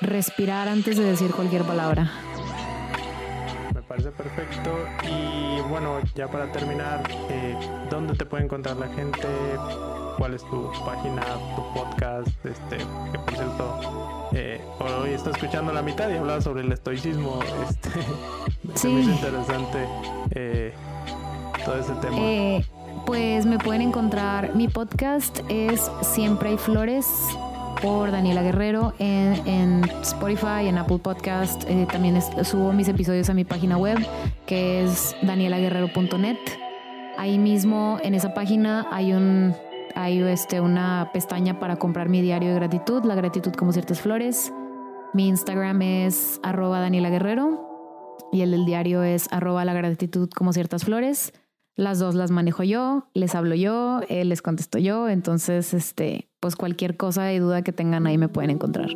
[0.00, 2.10] respirar antes de decir cualquier palabra.
[3.88, 4.70] Parece perfecto.
[5.02, 7.56] Y bueno, ya para terminar, eh,
[7.90, 9.26] ¿dónde te puede encontrar la gente?
[10.18, 11.22] ¿Cuál es tu página,
[11.56, 12.28] tu podcast?
[12.44, 14.60] Este, que por cierto, eh,
[15.00, 17.40] hoy está escuchando la mitad y hablaba sobre el estoicismo.
[17.68, 17.90] Este,
[18.74, 18.88] sí.
[18.88, 19.86] muy interesante
[20.32, 20.74] eh,
[21.64, 22.16] todo ese tema.
[22.18, 22.64] Eh,
[23.06, 27.06] pues me pueden encontrar, mi podcast es Siempre hay flores
[27.82, 31.64] por Daniela Guerrero en, Spotify, en Apple Podcast.
[31.90, 33.98] también subo mis episodios a mi página web
[34.46, 36.38] que es danielaguerrero.net.
[37.16, 39.54] Ahí mismo en esa página hay un
[39.94, 44.52] hay este, una pestaña para comprar mi diario de gratitud, la gratitud como ciertas flores.
[45.12, 50.52] Mi Instagram es arroba Daniela Guerrero y el del diario es arroba la gratitud como
[50.52, 51.32] ciertas flores.
[51.78, 55.08] Las dos las manejo yo, les hablo yo, eh, les contesto yo.
[55.08, 58.88] Entonces, este, pues cualquier cosa y duda que tengan ahí me pueden encontrar.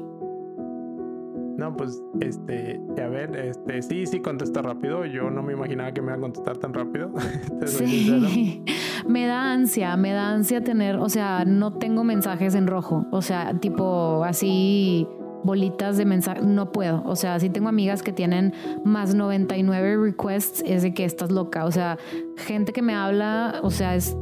[1.56, 5.06] No, pues, este, a ver, este, sí, sí contesta rápido.
[5.06, 7.12] Yo no me imaginaba que me iba a contestar tan rápido.
[7.66, 8.64] sí,
[9.06, 13.22] me da ansia, me da ansia tener, o sea, no tengo mensajes en rojo, o
[13.22, 15.06] sea, tipo así
[15.42, 17.02] bolitas de mensaje, no puedo.
[17.04, 18.52] O sea, sí tengo amigas que tienen
[18.84, 21.64] más 99 requests, es de que estás loca.
[21.64, 21.98] O sea,
[22.36, 24.16] gente que me habla, o sea, es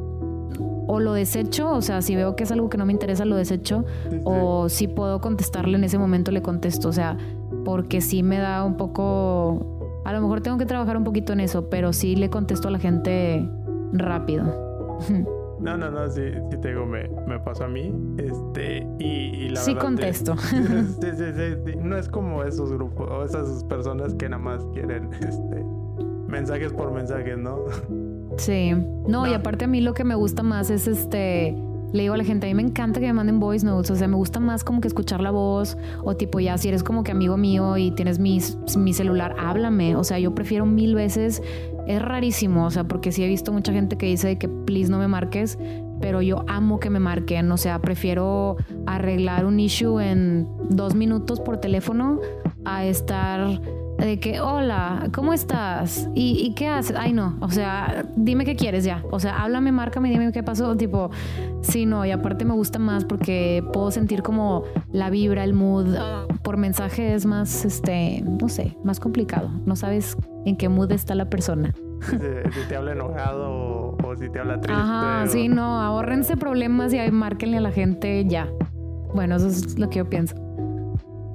[0.93, 3.37] o lo desecho, o sea, si veo que es algo que no me interesa, lo
[3.37, 3.85] desecho,
[4.25, 7.17] o si puedo contestarle en ese momento, le contesto, o sea,
[7.65, 11.41] porque sí me da un poco, a lo mejor tengo que trabajar un poquito en
[11.41, 13.49] eso, pero sí le contesto a la gente
[13.93, 14.99] rápido.
[15.61, 17.95] No, no, no, sí, sí te digo, me, me pasó a mí.
[18.17, 20.37] Este, y, la sí contesto.
[20.39, 25.11] sí, sí, sí, No es como esos grupos o esas personas que nada más quieren
[25.13, 25.65] este,
[26.27, 27.65] mensajes por mensajes, ¿no?
[28.39, 28.73] Sí.
[29.07, 31.55] No, y aparte a mí lo que me gusta más es este.
[31.93, 33.97] Le digo a la gente, a mí me encanta que me manden voice notes, o
[33.97, 37.03] sea, me gusta más como que escuchar la voz, o tipo ya, si eres como
[37.03, 38.41] que amigo mío y tienes mi,
[38.77, 41.43] mi celular, háblame, o sea, yo prefiero mil veces,
[41.87, 44.99] es rarísimo, o sea, porque sí he visto mucha gente que dice que please no
[44.99, 45.59] me marques,
[46.01, 48.57] pero yo amo que me marquen, o sea, prefiero
[48.87, 52.21] arreglar un issue en dos minutos por teléfono
[52.65, 53.61] a estar
[54.01, 56.09] de que, hola, ¿cómo estás?
[56.15, 56.97] ¿Y, qué haces?
[56.99, 59.03] Ay, no, o sea, dime qué quieres ya.
[59.11, 60.77] O sea, háblame, márcame, dime qué pasó.
[60.77, 61.11] Tipo,
[61.61, 65.97] sí, no, y aparte me gusta más porque puedo sentir como la vibra, el mood.
[66.43, 69.51] Por mensaje es más, este, no sé, más complicado.
[69.67, 70.17] No sabes
[70.47, 71.75] en qué mood está la persona.
[72.01, 72.17] Si,
[72.69, 74.81] te habla enojado o, si te habla triste.
[74.81, 78.49] Ajá, sí, no, ahorrense problemas y ahí márquenle a la gente ya.
[79.15, 80.35] Bueno, eso es lo que yo pienso.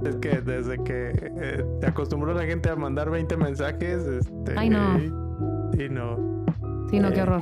[0.06, 4.54] Es que desde que eh, te acostumbró la gente a mandar 20 mensajes, este.
[4.56, 5.00] Ay, no.
[5.00, 6.46] Y no.
[6.92, 7.42] Sí, no, qué eh, horror.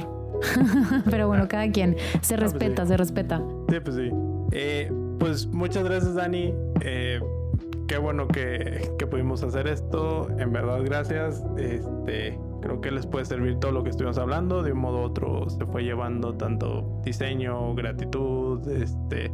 [1.09, 3.41] Pero bueno, cada quien se ah, pues respeta, se respeta.
[3.69, 4.09] Sí, pues sí.
[4.51, 6.53] Eh, pues muchas gracias, Dani.
[6.79, 10.29] qué bueno que, que, pudimos hacer esto.
[10.39, 11.43] En verdad, gracias.
[11.57, 14.63] Este, creo que les puede servir todo lo que estuvimos hablando.
[14.63, 19.29] De un modo u otro se fue llevando tanto diseño, gratitud, este,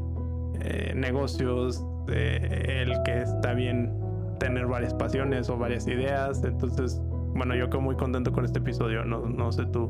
[0.95, 3.93] negocios, el que está bien
[4.39, 6.43] tener varias pasiones o varias ideas.
[6.43, 7.01] Entonces,
[7.33, 9.89] bueno, yo quedo muy contento con este episodio, no, no sé tú.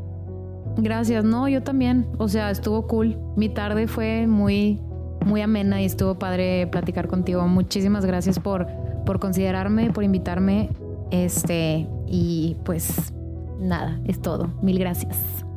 [0.77, 2.07] Gracias, no, yo también.
[2.17, 3.17] O sea, estuvo cool.
[3.35, 4.81] Mi tarde fue muy,
[5.25, 7.47] muy amena y estuvo padre platicar contigo.
[7.47, 8.67] Muchísimas gracias por,
[9.05, 10.69] por considerarme, por invitarme.
[11.11, 13.13] Este, y pues
[13.59, 14.51] nada, es todo.
[14.61, 15.48] Mil gracias.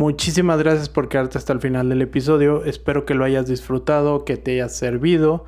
[0.00, 2.64] Muchísimas gracias por quedarte hasta el final del episodio.
[2.64, 5.44] Espero que lo hayas disfrutado, que te haya servido,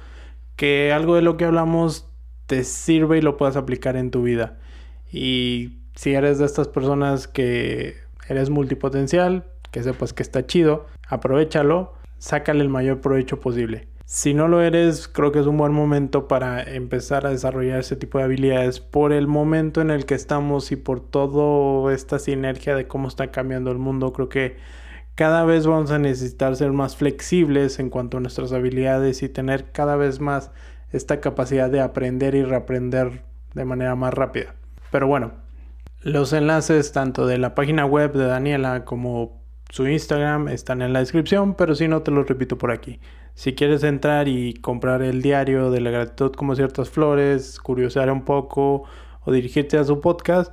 [0.57, 2.07] que algo de lo que hablamos
[2.45, 4.59] te sirva y lo puedas aplicar en tu vida.
[5.11, 7.97] Y si eres de estas personas que
[8.29, 13.89] eres multipotencial, que sepas que está chido, aprovechalo, sácale el mayor provecho posible.
[14.14, 17.97] Si no lo eres, creo que es un buen momento para empezar a desarrollar ese
[17.97, 22.76] tipo de habilidades por el momento en el que estamos y por toda esta sinergia
[22.76, 24.12] de cómo está cambiando el mundo.
[24.12, 24.59] Creo que
[25.14, 29.72] cada vez vamos a necesitar ser más flexibles en cuanto a nuestras habilidades y tener
[29.72, 30.51] cada vez más
[30.90, 33.22] esta capacidad de aprender y reaprender
[33.55, 34.55] de manera más rápida.
[34.90, 35.32] Pero bueno,
[36.02, 39.40] los enlaces tanto de la página web de Daniela como
[39.70, 43.01] su Instagram están en la descripción, pero si no te los repito por aquí.
[43.34, 48.24] Si quieres entrar y comprar el diario de la gratitud como ciertas flores, curiosear un
[48.24, 48.84] poco
[49.24, 50.52] o dirigirte a su podcast,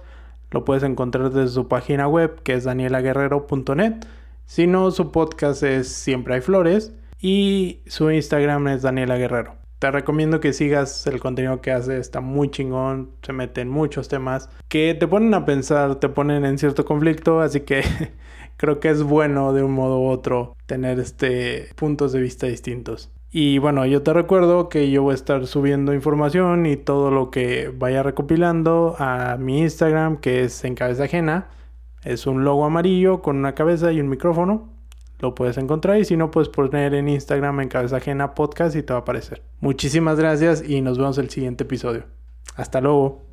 [0.51, 4.06] lo puedes encontrar desde su página web que es danielaguerrero.net.
[4.45, 9.56] Si no, su podcast es Siempre hay flores y su Instagram es Daniela Guerrero.
[9.80, 14.10] Te recomiendo que sigas el contenido que hace, está muy chingón, se mete en muchos
[14.10, 17.84] temas que te ponen a pensar, te ponen en cierto conflicto, así que
[18.60, 23.10] creo que es bueno de un modo u otro tener este puntos de vista distintos.
[23.31, 27.31] Y bueno, yo te recuerdo que yo voy a estar subiendo información y todo lo
[27.31, 31.48] que vaya recopilando a mi Instagram, que es en cabeza ajena.
[32.03, 34.68] Es un logo amarillo con una cabeza y un micrófono.
[35.19, 38.84] Lo puedes encontrar y si no, puedes poner en Instagram en cabeza ajena podcast y
[38.84, 39.41] te va a aparecer.
[39.61, 42.06] Muchísimas gracias y nos vemos el siguiente episodio.
[42.56, 43.28] Hasta luego.